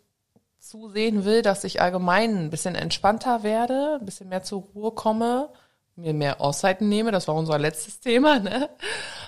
zusehen 0.60 1.26
will, 1.26 1.42
dass 1.42 1.64
ich 1.64 1.82
allgemein 1.82 2.38
ein 2.38 2.50
bisschen 2.52 2.76
entspannter 2.76 3.42
werde, 3.42 3.98
ein 4.00 4.06
bisschen 4.06 4.30
mehr 4.30 4.44
zur 4.44 4.62
Ruhe 4.76 4.92
komme, 4.92 5.50
mir 5.96 6.14
mehr 6.14 6.42
Auszeiten 6.42 6.90
nehme. 6.90 7.12
Das 7.12 7.28
war 7.28 7.36
unser 7.36 7.58
letztes 7.58 8.00
Thema. 8.00 8.40
Ne? 8.40 8.70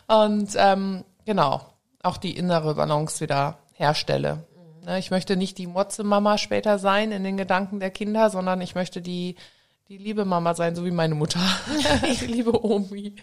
Und 0.07 0.49
ähm, 0.55 1.03
genau, 1.25 1.61
auch 2.03 2.17
die 2.17 2.35
innere 2.35 2.75
Balance 2.75 3.21
wieder 3.21 3.57
herstelle. 3.73 4.45
Ne, 4.85 4.99
Ich 4.99 5.11
möchte 5.11 5.35
nicht 5.37 5.57
die 5.57 5.67
Motze-Mama 5.67 6.37
später 6.37 6.79
sein 6.79 7.11
in 7.11 7.23
den 7.23 7.37
Gedanken 7.37 7.79
der 7.79 7.91
Kinder, 7.91 8.29
sondern 8.29 8.61
ich 8.61 8.75
möchte 8.75 9.01
die, 9.01 9.35
die 9.89 9.97
liebe 9.97 10.25
Mama 10.25 10.53
sein, 10.53 10.75
so 10.75 10.85
wie 10.85 10.91
meine 10.91 11.15
Mutter. 11.15 11.39
die 12.21 12.25
liebe 12.25 12.63
Omi. 12.63 13.15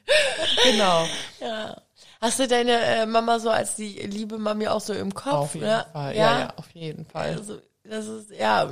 Genau. 0.65 1.05
Ja. 1.41 1.77
Hast 2.21 2.39
du 2.39 2.49
deine 2.49 2.73
äh, 2.73 3.07
Mama 3.07 3.39
so 3.39 3.51
als 3.51 3.77
die 3.77 3.93
liebe 4.01 4.39
Mami 4.39 4.67
auch 4.69 4.81
so 4.81 4.95
im 4.95 5.13
Kopf? 5.13 5.33
Auf 5.33 5.55
jeden 5.55 5.67
oder? 5.67 5.87
Fall. 5.93 6.17
Ja, 6.17 6.39
ja, 6.39 6.53
auf 6.57 6.71
jeden 6.71 7.05
Fall. 7.05 7.33
Also, 7.37 7.59
das 7.83 8.07
ist, 8.07 8.31
ja, 8.31 8.71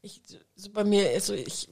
ich, 0.00 0.20
so 0.54 0.70
bei 0.70 0.84
mir 0.84 1.10
ist 1.12 1.26
so, 1.26 1.34
ich, 1.34 1.68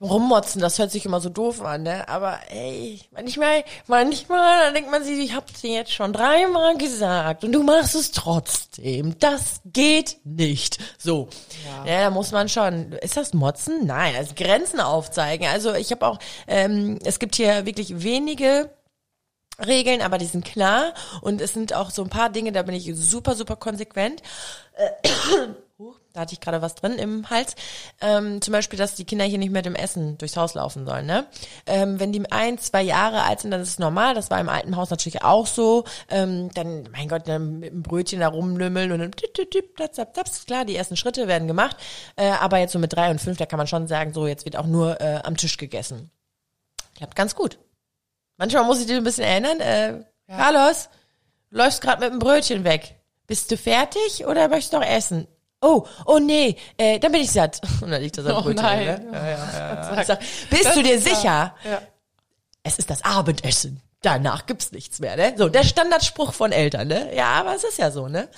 rummotzen, 0.00 0.60
das 0.60 0.78
hört 0.78 0.90
sich 0.90 1.06
immer 1.06 1.20
so 1.20 1.28
doof 1.28 1.62
an, 1.62 1.84
ne? 1.84 2.08
Aber 2.08 2.38
ey, 2.50 3.00
manchmal, 3.12 3.64
manchmal, 3.86 4.66
da 4.66 4.70
denkt 4.72 4.90
man 4.90 5.04
sich, 5.04 5.18
ich 5.18 5.34
hab's 5.34 5.60
dir 5.60 5.72
jetzt 5.72 5.92
schon 5.92 6.12
dreimal 6.12 6.76
gesagt 6.76 7.44
und 7.44 7.52
du 7.52 7.62
machst 7.62 7.94
es 7.94 8.12
trotzdem. 8.12 9.18
Das 9.18 9.60
geht 9.64 10.18
nicht. 10.24 10.78
So. 10.98 11.28
Ja, 11.66 11.92
ja 11.92 12.00
da 12.04 12.10
muss 12.10 12.32
man 12.32 12.48
schon. 12.48 12.92
Ist 12.92 13.16
das 13.16 13.32
Motzen? 13.32 13.86
Nein, 13.86 14.14
also 14.16 14.34
Grenzen 14.34 14.80
aufzeigen. 14.80 15.46
Also 15.46 15.74
ich 15.74 15.90
habe 15.92 16.06
auch, 16.06 16.18
ähm, 16.46 16.98
es 17.04 17.18
gibt 17.18 17.36
hier 17.36 17.66
wirklich 17.66 18.02
wenige 18.02 18.70
Regeln, 19.64 20.02
aber 20.02 20.18
die 20.18 20.26
sind 20.26 20.44
klar 20.44 20.92
und 21.22 21.40
es 21.40 21.54
sind 21.54 21.72
auch 21.72 21.90
so 21.90 22.02
ein 22.02 22.10
paar 22.10 22.28
Dinge, 22.28 22.52
da 22.52 22.62
bin 22.62 22.74
ich 22.74 22.90
super, 22.94 23.34
super 23.34 23.56
konsequent. 23.56 24.22
Äh, 24.74 25.08
da 26.16 26.22
hatte 26.22 26.32
ich 26.32 26.40
gerade 26.40 26.62
was 26.62 26.74
drin 26.74 26.94
im 26.94 27.28
Hals. 27.28 27.54
Ähm, 28.00 28.40
zum 28.40 28.52
Beispiel, 28.52 28.78
dass 28.78 28.94
die 28.94 29.04
Kinder 29.04 29.26
hier 29.26 29.38
nicht 29.38 29.52
mit 29.52 29.66
dem 29.66 29.74
Essen 29.74 30.16
durchs 30.16 30.36
Haus 30.36 30.54
laufen 30.54 30.86
sollen. 30.86 31.04
Ne? 31.04 31.26
Ähm, 31.66 32.00
wenn 32.00 32.10
die 32.10 32.30
ein, 32.32 32.56
zwei 32.56 32.82
Jahre 32.82 33.22
alt 33.24 33.40
sind, 33.40 33.50
dann 33.50 33.60
ist 33.60 33.68
es 33.68 33.78
normal. 33.78 34.14
Das 34.14 34.30
war 34.30 34.40
im 34.40 34.48
alten 34.48 34.76
Haus 34.76 34.88
natürlich 34.88 35.22
auch 35.22 35.46
so. 35.46 35.84
Ähm, 36.08 36.50
dann, 36.54 36.88
mein 36.90 37.08
Gott, 37.08 37.28
dann 37.28 37.58
mit 37.58 37.70
dem 37.70 37.82
Brötchen 37.82 38.20
da 38.20 38.28
rumlümmeln 38.28 38.92
und 38.92 39.00
dann 39.00 39.12
tip, 39.12 39.34
tip, 39.34 39.50
tip, 39.50 39.76
tap, 39.76 39.92
tap, 39.92 40.14
tap. 40.14 40.26
Klar, 40.46 40.64
die 40.64 40.74
ersten 40.74 40.96
Schritte 40.96 41.28
werden 41.28 41.48
gemacht. 41.48 41.76
Äh, 42.16 42.30
aber 42.30 42.58
jetzt 42.58 42.72
so 42.72 42.78
mit 42.78 42.94
drei 42.94 43.10
und 43.10 43.20
fünf, 43.20 43.36
da 43.36 43.44
kann 43.44 43.58
man 43.58 43.66
schon 43.66 43.86
sagen, 43.86 44.14
so 44.14 44.26
jetzt 44.26 44.46
wird 44.46 44.56
auch 44.56 44.66
nur 44.66 44.98
äh, 45.00 45.20
am 45.22 45.36
Tisch 45.36 45.58
gegessen. 45.58 46.10
Klappt 46.96 47.14
ganz 47.14 47.34
gut. 47.34 47.58
Manchmal 48.38 48.64
muss 48.64 48.80
ich 48.80 48.86
dir 48.86 48.96
ein 48.96 49.04
bisschen 49.04 49.24
erinnern, 49.24 49.60
äh, 49.60 50.04
Carlos, 50.28 50.88
du 51.50 51.58
läufst 51.58 51.82
gerade 51.82 52.02
mit 52.02 52.12
dem 52.12 52.18
Brötchen 52.20 52.64
weg. 52.64 52.96
Bist 53.26 53.50
du 53.50 53.58
fertig 53.58 54.24
oder 54.26 54.48
möchtest 54.48 54.72
du 54.72 54.78
noch 54.78 54.86
essen? 54.86 55.26
Oh, 55.60 55.86
oh 56.04 56.18
nee, 56.18 56.56
äh, 56.76 56.98
dann 56.98 57.12
bin 57.12 57.22
ich 57.22 57.32
satt. 57.32 57.60
Und 57.80 57.90
dann 57.90 58.02
liegt 58.02 58.18
das 58.18 58.26
am 58.26 58.36
Oh 58.36 58.42
Brötchen. 58.42 58.62
nein. 58.62 58.84
Ne? 58.84 59.08
Ja, 59.12 59.26
ja, 59.28 59.94
ja. 59.96 60.04
Sag, 60.04 60.20
bist 60.50 60.76
du 60.76 60.82
dir 60.82 61.00
sicher? 61.00 61.54
Ja. 61.64 61.82
Es 62.62 62.78
ist 62.78 62.90
das 62.90 63.04
Abendessen. 63.04 63.80
Danach 64.02 64.46
gibt's 64.46 64.72
nichts 64.72 65.00
mehr, 65.00 65.16
ne? 65.16 65.34
So, 65.36 65.48
der 65.48 65.64
Standardspruch 65.64 66.32
von 66.32 66.52
Eltern, 66.52 66.88
ne? 66.88 67.14
Ja, 67.14 67.28
aber 67.40 67.54
es 67.56 67.64
ist 67.64 67.78
ja 67.78 67.90
so, 67.90 68.08
ne? 68.08 68.28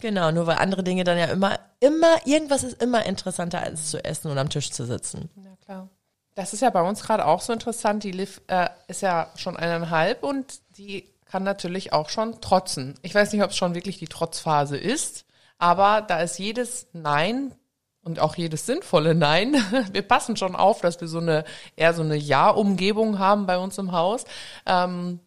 Genau, 0.00 0.30
nur 0.32 0.46
weil 0.46 0.56
andere 0.56 0.82
Dinge 0.82 1.04
dann 1.04 1.18
ja 1.18 1.26
immer, 1.26 1.58
immer, 1.80 2.26
irgendwas 2.26 2.62
ist 2.62 2.82
immer 2.82 3.04
interessanter 3.06 3.60
als 3.60 3.90
zu 3.90 4.02
essen 4.04 4.30
und 4.30 4.38
am 4.38 4.48
Tisch 4.50 4.70
zu 4.70 4.84
sitzen. 4.86 5.30
Ja, 5.36 5.56
klar. 5.64 5.88
Das 6.34 6.52
ist 6.52 6.60
ja 6.62 6.70
bei 6.70 6.82
uns 6.82 7.02
gerade 7.02 7.26
auch 7.26 7.40
so 7.40 7.52
interessant. 7.52 8.02
Die 8.02 8.10
Liv 8.10 8.40
äh, 8.48 8.68
ist 8.88 9.02
ja 9.02 9.30
schon 9.36 9.56
eineinhalb 9.56 10.24
und 10.24 10.60
die 10.78 11.08
kann 11.26 11.44
natürlich 11.44 11.92
auch 11.92 12.08
schon 12.08 12.40
trotzen. 12.40 12.94
Ich 13.02 13.14
weiß 13.14 13.32
nicht, 13.32 13.42
ob 13.42 13.50
es 13.50 13.56
schon 13.56 13.74
wirklich 13.74 13.98
die 13.98 14.08
Trotzphase 14.08 14.76
ist, 14.76 15.24
aber 15.64 16.02
da 16.02 16.20
ist 16.20 16.38
jedes 16.38 16.88
Nein 16.92 17.54
und 18.02 18.20
auch 18.20 18.36
jedes 18.36 18.66
sinnvolle 18.66 19.14
Nein. 19.14 19.54
Wir 19.92 20.02
passen 20.02 20.36
schon 20.36 20.54
auf, 20.54 20.82
dass 20.82 21.00
wir 21.00 21.08
so 21.08 21.20
eine 21.20 21.44
eher 21.74 21.94
so 21.94 22.02
eine 22.02 22.16
Ja-Umgebung 22.16 23.18
haben 23.18 23.46
bei 23.46 23.56
uns 23.56 23.78
im 23.78 23.92
Haus. 23.92 24.26
Ähm, 24.66 25.20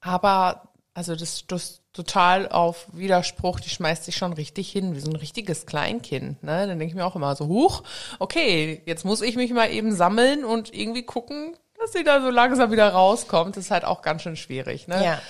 aber 0.00 0.70
also 0.94 1.14
das, 1.14 1.46
das 1.46 1.82
total 1.92 2.48
auf 2.48 2.86
Widerspruch, 2.94 3.60
die 3.60 3.68
schmeißt 3.68 4.04
sich 4.06 4.16
schon 4.16 4.32
richtig 4.32 4.72
hin, 4.72 4.94
wie 4.94 5.00
so 5.00 5.10
ein 5.10 5.16
richtiges 5.16 5.66
Kleinkind. 5.66 6.42
Ne? 6.42 6.66
Dann 6.66 6.78
denke 6.78 6.86
ich 6.86 6.94
mir 6.94 7.04
auch 7.04 7.16
immer 7.16 7.36
so, 7.36 7.46
huch, 7.46 7.82
okay, 8.20 8.80
jetzt 8.86 9.04
muss 9.04 9.20
ich 9.20 9.36
mich 9.36 9.52
mal 9.52 9.70
eben 9.70 9.94
sammeln 9.94 10.46
und 10.46 10.72
irgendwie 10.72 11.02
gucken, 11.02 11.58
dass 11.78 11.92
sie 11.92 12.04
da 12.04 12.22
so 12.22 12.30
langsam 12.30 12.72
wieder 12.72 12.88
rauskommt. 12.88 13.58
Das 13.58 13.64
ist 13.64 13.70
halt 13.70 13.84
auch 13.84 14.00
ganz 14.00 14.22
schön 14.22 14.36
schwierig. 14.36 14.88
Ne? 14.88 15.04
Ja. 15.04 15.20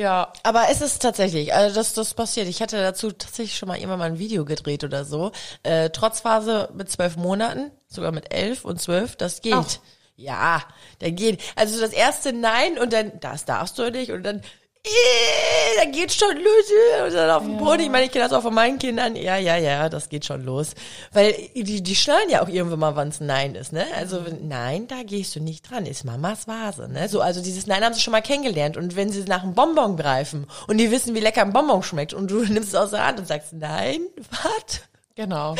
Ja. 0.00 0.32
Aber 0.44 0.70
es 0.70 0.80
ist 0.80 1.02
tatsächlich, 1.02 1.52
also 1.52 1.74
das, 1.74 1.92
das 1.92 2.14
passiert. 2.14 2.48
Ich 2.48 2.62
hatte 2.62 2.80
dazu 2.80 3.10
tatsächlich 3.10 3.58
schon 3.58 3.68
mal 3.68 3.76
irgendwann 3.76 3.98
mal 3.98 4.06
ein 4.06 4.18
Video 4.18 4.46
gedreht 4.46 4.82
oder 4.82 5.04
so. 5.04 5.30
Äh, 5.62 5.90
Trotzphase 5.90 6.70
mit 6.72 6.90
zwölf 6.90 7.18
Monaten, 7.18 7.70
sogar 7.86 8.10
mit 8.10 8.32
elf 8.32 8.64
und 8.64 8.80
zwölf, 8.80 9.16
das 9.16 9.42
geht. 9.42 9.52
Ach. 9.52 9.78
Ja, 10.16 10.62
der 11.02 11.12
geht. 11.12 11.42
Also 11.54 11.78
das 11.78 11.92
erste 11.92 12.32
Nein 12.32 12.78
und 12.78 12.94
dann, 12.94 13.12
das 13.20 13.44
darfst 13.44 13.78
du 13.78 13.90
nicht 13.90 14.10
und 14.10 14.22
dann, 14.22 14.40
da 15.76 15.84
geht 15.90 16.12
schon 16.12 16.36
los 16.36 17.06
und 17.06 17.14
dann 17.14 17.30
auf 17.30 17.42
dem 17.42 17.58
Boden. 17.58 17.80
Ich 17.80 17.90
meine, 17.90 18.06
ich 18.06 18.12
kenne 18.12 18.24
das 18.24 18.32
auch 18.32 18.42
von 18.42 18.54
meinen 18.54 18.78
Kindern. 18.78 19.14
Ja, 19.14 19.36
ja, 19.36 19.56
ja, 19.56 19.88
das 19.88 20.08
geht 20.08 20.24
schon 20.24 20.42
los. 20.42 20.74
Weil 21.12 21.34
die, 21.54 21.82
die 21.82 21.94
schneiden 21.94 22.30
ja 22.30 22.42
auch 22.42 22.48
irgendwann 22.48 22.78
mal, 22.78 22.96
wann 22.96 23.08
es 23.08 23.20
Nein 23.20 23.54
ist, 23.54 23.72
ne? 23.72 23.86
Also 23.96 24.24
wenn, 24.24 24.48
Nein, 24.48 24.88
da 24.88 25.02
gehst 25.02 25.36
du 25.36 25.40
nicht 25.40 25.70
dran, 25.70 25.86
ist 25.86 26.04
Mamas 26.04 26.48
Vase, 26.48 26.88
ne? 26.88 27.08
So, 27.08 27.20
also 27.20 27.42
dieses 27.42 27.66
Nein 27.66 27.84
haben 27.84 27.94
sie 27.94 28.00
schon 28.00 28.12
mal 28.12 28.22
kennengelernt. 28.22 28.76
Und 28.76 28.96
wenn 28.96 29.10
sie 29.10 29.22
nach 29.24 29.42
einem 29.42 29.54
Bonbon 29.54 29.96
greifen 29.96 30.46
und 30.66 30.78
die 30.78 30.90
wissen, 30.90 31.14
wie 31.14 31.20
lecker 31.20 31.42
ein 31.42 31.52
Bonbon 31.52 31.82
schmeckt 31.82 32.14
und 32.14 32.30
du 32.30 32.40
nimmst 32.44 32.70
es 32.70 32.74
aus 32.74 32.90
der 32.90 33.06
Hand 33.06 33.18
und 33.18 33.28
sagst, 33.28 33.52
nein, 33.52 34.00
was? 34.30 34.82
Genau. 35.20 35.54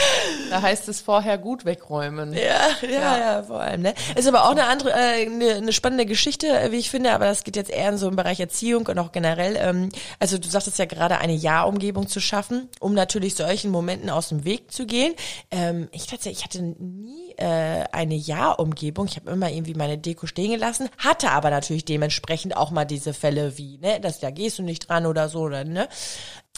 Da 0.49 0.62
heißt 0.62 0.88
es 0.88 1.03
vorher 1.03 1.37
gut 1.37 1.66
wegräumen. 1.66 2.33
Ja, 2.33 2.70
ja, 2.81 3.18
ja, 3.18 3.42
vor 3.42 3.61
allem. 3.61 3.83
Ne? 3.83 3.94
Ist 4.16 4.27
aber 4.27 4.46
auch 4.46 4.53
eine 4.53 4.64
andere, 4.64 4.90
äh, 4.92 5.27
eine, 5.27 5.57
eine 5.57 5.73
spannende 5.75 6.07
Geschichte, 6.07 6.46
äh, 6.46 6.73
wie 6.73 6.79
ich 6.79 6.88
finde, 6.88 7.12
aber 7.12 7.27
das 7.27 7.44
geht 7.44 7.57
jetzt 7.57 7.70
eher 7.70 7.90
in 7.90 7.99
so 7.99 8.09
im 8.09 8.16
Bereich 8.16 8.40
Erziehung 8.40 8.87
und 8.87 8.99
auch 8.99 9.12
generell. 9.12 9.59
Ähm, 9.61 9.90
also 10.18 10.38
du 10.38 10.49
sagtest 10.49 10.79
ja 10.79 10.87
gerade, 10.87 11.18
eine 11.18 11.35
Ja-Umgebung 11.35 12.09
zu 12.09 12.20
schaffen, 12.20 12.70
um 12.81 12.94
natürlich 12.94 13.35
solchen 13.35 13.70
Momenten 13.70 14.09
aus 14.09 14.31
dem 14.31 14.46
Weg 14.46 14.73
zu 14.73 14.87
gehen. 14.87 15.12
Ähm, 15.51 15.90
ich 15.92 16.07
tatsächlich, 16.07 16.38
ich 16.38 16.44
hatte 16.44 16.62
nie 16.62 17.35
äh, 17.37 17.85
eine 17.92 18.14
Ja-Umgebung. 18.14 19.09
Ich 19.09 19.16
habe 19.16 19.31
immer 19.31 19.51
irgendwie 19.51 19.75
meine 19.75 19.99
Deko 19.99 20.27
stehen 20.27 20.53
gelassen, 20.53 20.88
hatte 20.96 21.33
aber 21.33 21.51
natürlich 21.51 21.85
dementsprechend 21.85 22.57
auch 22.57 22.70
mal 22.70 22.87
diese 22.87 23.12
Fälle 23.12 23.59
wie, 23.59 23.77
ne, 23.77 24.01
dass 24.01 24.20
da 24.20 24.31
gehst 24.31 24.59
du 24.59 24.62
nicht 24.62 24.88
dran 24.88 25.05
oder 25.05 25.29
so, 25.29 25.40
oder 25.40 25.64
ne. 25.64 25.87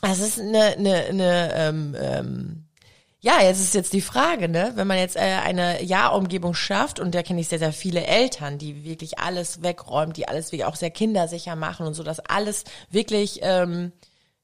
Das 0.02 0.20
ist 0.20 0.40
eine, 0.40 0.76
eine, 0.76 0.94
eine 1.04 1.54
ähm, 1.54 1.96
ähm, 2.00 2.64
ja, 3.24 3.40
jetzt 3.40 3.60
ist 3.60 3.72
jetzt 3.72 3.92
die 3.92 4.00
Frage, 4.00 4.48
ne? 4.48 4.72
Wenn 4.74 4.88
man 4.88 4.98
jetzt 4.98 5.14
äh, 5.14 5.20
eine 5.20 5.80
Ja-Umgebung 5.84 6.54
schafft, 6.54 6.98
und 6.98 7.14
da 7.14 7.22
kenne 7.22 7.40
ich 7.40 7.48
sehr, 7.48 7.60
sehr 7.60 7.72
viele 7.72 8.04
Eltern, 8.04 8.58
die 8.58 8.82
wirklich 8.82 9.20
alles 9.20 9.62
wegräumen, 9.62 10.12
die 10.12 10.26
alles 10.26 10.46
wirklich 10.46 10.64
auch 10.64 10.74
sehr 10.74 10.90
kindersicher 10.90 11.54
machen 11.54 11.86
und 11.86 11.94
so, 11.94 12.02
dass 12.02 12.18
alles 12.18 12.64
wirklich 12.90 13.38
ähm, 13.42 13.92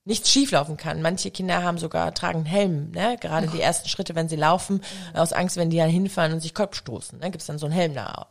nichts 0.04 0.30
schieflaufen 0.30 0.76
kann. 0.76 1.02
Manche 1.02 1.32
Kinder 1.32 1.64
haben 1.64 1.78
sogar 1.78 2.14
tragen 2.14 2.44
Helm, 2.44 2.92
ne? 2.92 3.16
Gerade 3.20 3.48
die 3.48 3.60
ersten 3.60 3.88
Schritte, 3.88 4.14
wenn 4.14 4.28
sie 4.28 4.36
laufen, 4.36 4.80
aus 5.12 5.32
Angst, 5.32 5.56
wenn 5.56 5.70
die 5.70 5.78
dann 5.78 5.90
hinfallen 5.90 6.32
und 6.32 6.40
sich 6.40 6.54
Kopf 6.54 6.76
stoßen, 6.76 7.18
ne? 7.18 7.32
Gibt's 7.32 7.46
dann 7.46 7.58
so 7.58 7.66
einen 7.66 7.74
Helm 7.74 7.94
da. 7.94 8.28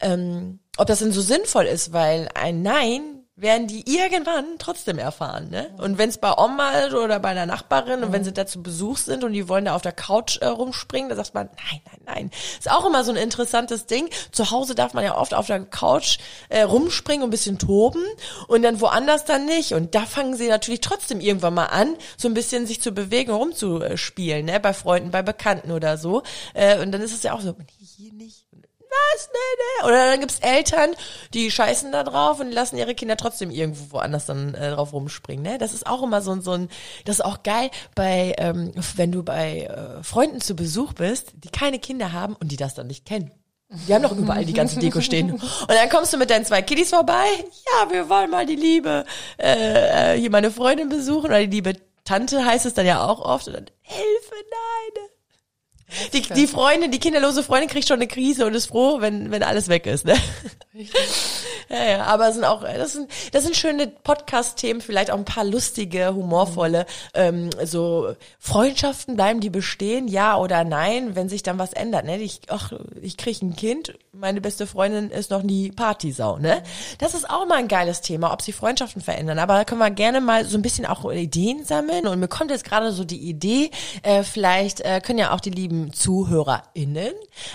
Ähm, 0.00 0.58
ob 0.76 0.86
das 0.86 0.98
denn 0.98 1.12
so 1.12 1.22
sinnvoll 1.22 1.64
ist, 1.64 1.94
weil 1.94 2.28
ein 2.34 2.60
Nein 2.60 3.17
werden 3.40 3.68
die 3.68 3.84
irgendwann 3.86 4.58
trotzdem 4.58 4.98
erfahren. 4.98 5.48
Ne? 5.50 5.70
Und 5.78 5.96
wenn 5.96 6.08
es 6.08 6.18
bei 6.18 6.36
Oma 6.36 6.70
ist 6.80 6.94
oder 6.94 7.20
bei 7.20 7.28
einer 7.28 7.46
Nachbarin 7.46 8.02
und 8.02 8.12
wenn 8.12 8.24
sie 8.24 8.32
da 8.32 8.46
zu 8.46 8.62
Besuch 8.62 8.98
sind 8.98 9.22
und 9.22 9.32
die 9.32 9.48
wollen 9.48 9.66
da 9.66 9.76
auf 9.76 9.82
der 9.82 9.92
Couch 9.92 10.38
äh, 10.38 10.46
rumspringen, 10.46 11.08
da 11.08 11.14
sagt 11.14 11.34
man, 11.34 11.48
nein, 11.56 11.80
nein, 11.84 12.00
nein. 12.04 12.30
Ist 12.58 12.70
auch 12.70 12.84
immer 12.84 13.04
so 13.04 13.12
ein 13.12 13.16
interessantes 13.16 13.86
Ding. 13.86 14.08
Zu 14.32 14.50
Hause 14.50 14.74
darf 14.74 14.92
man 14.92 15.04
ja 15.04 15.16
oft 15.16 15.34
auf 15.34 15.46
der 15.46 15.64
Couch 15.64 16.18
äh, 16.48 16.62
rumspringen 16.62 17.22
und 17.22 17.28
ein 17.28 17.30
bisschen 17.30 17.58
toben 17.58 18.02
und 18.48 18.62
dann 18.62 18.80
woanders 18.80 19.24
dann 19.24 19.46
nicht. 19.46 19.72
Und 19.72 19.94
da 19.94 20.00
fangen 20.00 20.36
sie 20.36 20.48
natürlich 20.48 20.80
trotzdem 20.80 21.20
irgendwann 21.20 21.54
mal 21.54 21.66
an, 21.66 21.94
so 22.16 22.26
ein 22.26 22.34
bisschen 22.34 22.66
sich 22.66 22.82
zu 22.82 22.90
bewegen, 22.90 23.30
rumzuspielen, 23.30 24.46
ne? 24.46 24.58
bei 24.58 24.72
Freunden, 24.72 25.12
bei 25.12 25.22
Bekannten 25.22 25.70
oder 25.70 25.96
so. 25.96 26.24
Äh, 26.54 26.82
und 26.82 26.90
dann 26.90 27.02
ist 27.02 27.12
es 27.12 27.22
ja 27.22 27.34
auch 27.34 27.40
so, 27.40 27.54
hier 27.78 28.12
nicht 28.12 28.47
was? 28.90 29.28
Nee, 29.32 29.38
nee. 29.58 29.88
Oder 29.88 30.10
dann 30.10 30.20
gibt's 30.20 30.38
Eltern, 30.40 30.90
die 31.34 31.50
scheißen 31.50 31.92
da 31.92 32.04
drauf 32.04 32.40
und 32.40 32.52
lassen 32.52 32.76
ihre 32.76 32.94
Kinder 32.94 33.16
trotzdem 33.16 33.50
irgendwo 33.50 33.92
woanders 33.92 34.26
dann 34.26 34.54
äh, 34.54 34.70
drauf 34.70 34.92
rumspringen. 34.92 35.44
Ne? 35.44 35.58
Das 35.58 35.74
ist 35.74 35.86
auch 35.86 36.02
immer 36.02 36.22
so, 36.22 36.32
ein 36.32 36.42
so 36.42 36.52
ein, 36.52 36.68
das 37.04 37.16
ist 37.16 37.24
auch 37.24 37.42
geil 37.42 37.70
bei, 37.94 38.34
ähm, 38.38 38.72
wenn 38.96 39.12
du 39.12 39.22
bei 39.22 39.62
äh, 39.62 40.02
Freunden 40.02 40.40
zu 40.40 40.54
Besuch 40.54 40.92
bist, 40.94 41.32
die 41.34 41.50
keine 41.50 41.78
Kinder 41.78 42.12
haben 42.12 42.34
und 42.36 42.52
die 42.52 42.56
das 42.56 42.74
dann 42.74 42.86
nicht 42.86 43.04
kennen. 43.04 43.32
Die 43.70 43.94
haben 43.94 44.02
doch 44.02 44.16
überall 44.16 44.46
die 44.46 44.54
ganze 44.54 44.78
Deko 44.78 45.02
stehen. 45.02 45.32
Und 45.32 45.42
dann 45.68 45.90
kommst 45.90 46.10
du 46.14 46.16
mit 46.16 46.30
deinen 46.30 46.46
zwei 46.46 46.62
Kiddies 46.62 46.88
vorbei. 46.88 47.26
Ja, 47.66 47.92
wir 47.92 48.08
wollen 48.08 48.30
mal 48.30 48.46
die 48.46 48.56
liebe, 48.56 49.04
äh, 49.36 50.14
äh, 50.14 50.18
hier 50.18 50.30
meine 50.30 50.50
Freundin 50.50 50.88
besuchen 50.88 51.26
oder 51.26 51.40
die 51.40 51.50
liebe 51.54 51.74
Tante 52.04 52.46
heißt 52.46 52.64
es 52.64 52.72
dann 52.72 52.86
ja 52.86 53.06
auch 53.06 53.20
oft. 53.20 53.46
Und 53.46 53.54
dann, 53.54 53.66
Hilfe, 53.82 54.34
nein. 54.34 55.08
Die, 56.12 56.22
die 56.22 56.46
Freundin, 56.46 56.90
die 56.90 56.98
kinderlose 56.98 57.42
Freundin 57.42 57.68
kriegt 57.68 57.88
schon 57.88 57.96
eine 57.96 58.08
Krise 58.08 58.46
und 58.46 58.54
ist 58.54 58.66
froh, 58.66 59.00
wenn, 59.00 59.30
wenn 59.30 59.42
alles 59.42 59.68
weg 59.68 59.86
ist. 59.86 60.04
Ne? 60.04 60.16
Ja, 61.68 61.84
ja, 61.84 62.04
aber 62.04 62.28
es 62.28 62.34
sind 62.34 62.44
auch, 62.44 62.62
das 62.62 62.92
sind, 62.92 63.10
das 63.32 63.44
sind 63.44 63.56
schöne 63.56 63.86
Podcast-Themen, 63.86 64.80
vielleicht 64.80 65.10
auch 65.10 65.18
ein 65.18 65.24
paar 65.24 65.44
lustige, 65.44 66.14
humorvolle, 66.14 66.86
ähm, 67.14 67.50
so 67.64 68.14
Freundschaften 68.38 69.16
bleiben 69.16 69.40
die 69.40 69.50
bestehen, 69.50 70.08
ja 70.08 70.36
oder 70.36 70.64
nein, 70.64 71.16
wenn 71.16 71.28
sich 71.28 71.42
dann 71.42 71.58
was 71.58 71.72
ändert. 71.72 72.04
Ne? 72.04 72.18
Ich, 72.20 72.40
ach, 72.48 72.72
ich 73.00 73.16
kriege 73.16 73.44
ein 73.46 73.56
Kind, 73.56 73.94
meine 74.18 74.40
beste 74.40 74.66
Freundin 74.66 75.10
ist 75.10 75.30
noch 75.30 75.42
nie 75.42 75.70
Partysau. 75.70 76.38
Ne? 76.38 76.62
Das 76.98 77.14
ist 77.14 77.28
auch 77.28 77.46
mal 77.46 77.58
ein 77.58 77.68
geiles 77.68 78.00
Thema, 78.00 78.32
ob 78.32 78.42
sich 78.42 78.54
Freundschaften 78.54 79.02
verändern. 79.02 79.38
Aber 79.38 79.54
da 79.54 79.64
können 79.64 79.80
wir 79.80 79.90
gerne 79.90 80.20
mal 80.20 80.44
so 80.44 80.58
ein 80.58 80.62
bisschen 80.62 80.86
auch 80.86 81.10
Ideen 81.10 81.64
sammeln. 81.64 82.06
Und 82.06 82.18
mir 82.18 82.28
kommt 82.28 82.50
jetzt 82.50 82.64
gerade 82.64 82.92
so 82.92 83.04
die 83.04 83.28
Idee, 83.28 83.70
äh, 84.02 84.22
vielleicht 84.22 84.80
äh, 84.80 85.00
können 85.00 85.18
ja 85.18 85.32
auch 85.32 85.40
die 85.40 85.50
lieben 85.50 85.92
ZuhörerInnen 85.92 87.12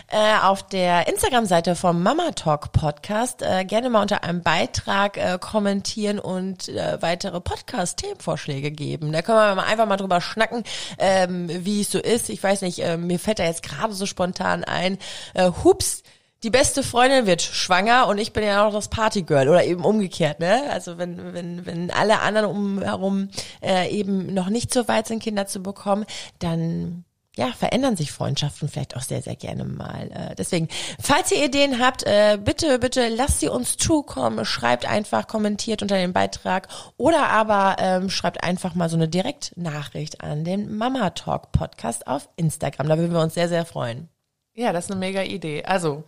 äh, 0.07 0.37
auf 0.41 0.63
der 0.63 1.07
Instagram-Seite 1.07 1.75
vom 1.75 2.01
Mama 2.01 2.31
Talk 2.31 2.71
Podcast 2.71 3.41
äh, 3.41 3.65
gerne 3.65 3.89
mal 3.93 4.01
unter 4.01 4.23
einem 4.23 4.41
Beitrag 4.41 5.17
äh, 5.17 5.37
kommentieren 5.39 6.19
und 6.19 6.67
äh, 6.69 7.01
weitere 7.01 7.39
Podcast-Themenvorschläge 7.39 8.71
geben. 8.71 9.11
Da 9.11 9.21
können 9.21 9.37
wir 9.37 9.55
mal 9.55 9.63
einfach 9.63 9.85
mal 9.85 9.97
drüber 9.97 10.19
schnacken, 10.19 10.63
ähm, 10.97 11.49
wie 11.49 11.81
es 11.81 11.91
so 11.91 11.99
ist. 11.99 12.29
Ich 12.29 12.43
weiß 12.43 12.61
nicht, 12.61 12.79
äh, 12.79 12.97
mir 12.97 13.19
fällt 13.19 13.39
da 13.39 13.45
jetzt 13.45 13.63
gerade 13.63 13.93
so 13.93 14.05
spontan 14.05 14.63
ein, 14.63 14.97
äh, 15.33 15.49
hups, 15.63 16.03
die 16.43 16.49
beste 16.49 16.83
Freundin 16.83 17.25
wird 17.25 17.41
schwanger 17.41 18.07
und 18.07 18.17
ich 18.17 18.33
bin 18.33 18.43
ja 18.43 18.65
noch 18.65 18.73
das 18.73 18.89
Partygirl 18.89 19.47
oder 19.47 19.63
eben 19.63 19.85
umgekehrt, 19.85 20.41
ne? 20.41 20.63
Also 20.71 20.97
wenn 20.97 21.33
wenn 21.33 21.65
wenn 21.65 21.89
alle 21.89 22.19
anderen 22.19 22.49
umherum 22.49 23.29
äh, 23.61 23.89
eben 23.89 24.33
noch 24.33 24.49
nicht 24.49 24.73
so 24.73 24.89
weit 24.89 25.07
sind, 25.07 25.23
Kinder 25.23 25.47
zu 25.47 25.63
bekommen, 25.63 26.05
dann 26.39 27.05
ja, 27.35 27.51
verändern 27.51 27.95
sich 27.95 28.11
Freundschaften 28.11 28.69
vielleicht 28.69 28.95
auch 28.95 29.01
sehr, 29.01 29.21
sehr 29.23 29.35
gerne 29.35 29.65
mal. 29.65 30.11
Äh, 30.11 30.35
deswegen, 30.35 30.67
falls 31.01 31.31
ihr 31.31 31.43
Ideen 31.43 31.79
habt, 31.79 32.03
äh, 32.03 32.37
bitte, 32.39 32.77
bitte 32.77 33.09
lasst 33.09 33.39
sie 33.39 33.49
uns 33.49 33.75
zukommen. 33.77 34.45
Schreibt 34.45 34.85
einfach, 34.85 35.27
kommentiert 35.27 35.81
unter 35.81 35.97
dem 35.97 36.13
Beitrag 36.13 36.67
oder 36.95 37.29
aber 37.29 37.77
ähm, 37.79 38.11
schreibt 38.11 38.43
einfach 38.43 38.75
mal 38.75 38.87
so 38.87 38.97
eine 38.97 39.07
Direktnachricht 39.07 40.21
an 40.21 40.43
den 40.43 40.75
Mama 40.77 41.09
Talk 41.11 41.51
Podcast 41.51 42.05
auf 42.05 42.29
Instagram. 42.35 42.87
Da 42.87 42.97
würden 42.99 43.13
wir 43.13 43.21
uns 43.21 43.33
sehr, 43.33 43.49
sehr 43.49 43.65
freuen. 43.65 44.09
Ja, 44.55 44.71
das 44.71 44.85
ist 44.85 44.91
eine 44.91 44.99
mega 44.99 45.23
Idee. 45.23 45.63
Also, 45.63 46.03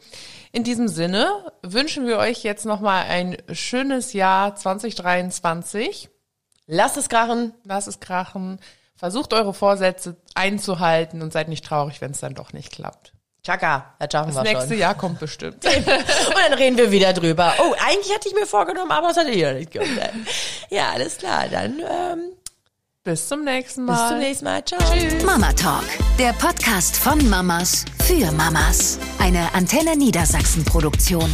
in 0.51 0.63
diesem 0.63 0.87
Sinne 0.87 1.51
wünschen 1.63 2.05
wir 2.05 2.19
euch 2.19 2.43
jetzt 2.43 2.65
nochmal 2.65 3.05
ein 3.05 3.37
schönes 3.51 4.13
Jahr 4.13 4.55
2023. 4.55 6.09
Lasst 6.67 6.97
es 6.97 7.09
krachen. 7.09 7.53
Lasst 7.63 7.87
es 7.87 7.99
krachen. 7.99 8.59
Versucht 8.97 9.33
eure 9.33 9.53
Vorsätze 9.53 10.15
einzuhalten 10.35 11.21
und 11.21 11.33
seid 11.33 11.49
nicht 11.49 11.65
traurig, 11.65 11.99
wenn 12.01 12.11
es 12.11 12.19
dann 12.21 12.33
doch 12.33 12.53
nicht 12.53 12.71
klappt. 12.71 13.11
Chaka, 13.45 13.93
das 13.99 14.09
schaffen 14.11 14.33
Das 14.33 14.43
wir 14.43 14.51
nächste 14.53 14.69
schon. 14.69 14.77
Jahr 14.79 14.95
kommt 14.95 15.19
bestimmt. 15.19 15.63
Und 15.65 15.85
dann 15.87 16.53
reden 16.53 16.77
wir 16.77 16.89
wieder 16.91 17.13
drüber. 17.13 17.53
Oh, 17.59 17.75
eigentlich 17.85 18.11
hatte 18.11 18.27
ich 18.27 18.33
mir 18.33 18.47
vorgenommen, 18.47 18.89
aber 18.89 19.09
das 19.09 19.17
hatte 19.17 19.29
ich 19.29 19.43
noch 19.43 19.53
nicht 19.53 19.69
gemacht. 19.69 19.89
Ja, 20.71 20.89
alles 20.93 21.17
klar. 21.19 21.45
Dann 21.51 21.77
ähm, 21.79 22.31
Bis 23.03 23.27
zum 23.27 23.43
nächsten 23.43 23.85
Mal. 23.85 23.93
bis 23.99 24.07
zum 24.09 24.17
nächsten 24.19 24.45
Mal. 24.45 24.65
Ciao. 24.65 24.81
Mama 25.23 25.53
Talk, 25.53 25.83
der 26.17 26.33
Podcast 26.33 26.97
von 26.97 27.29
Mamas 27.29 27.85
für 28.03 28.31
Mamas. 28.31 28.97
Eine 29.19 29.53
Antenne 29.53 29.95
Niedersachsen 29.95 30.65
Produktion. 30.65 31.29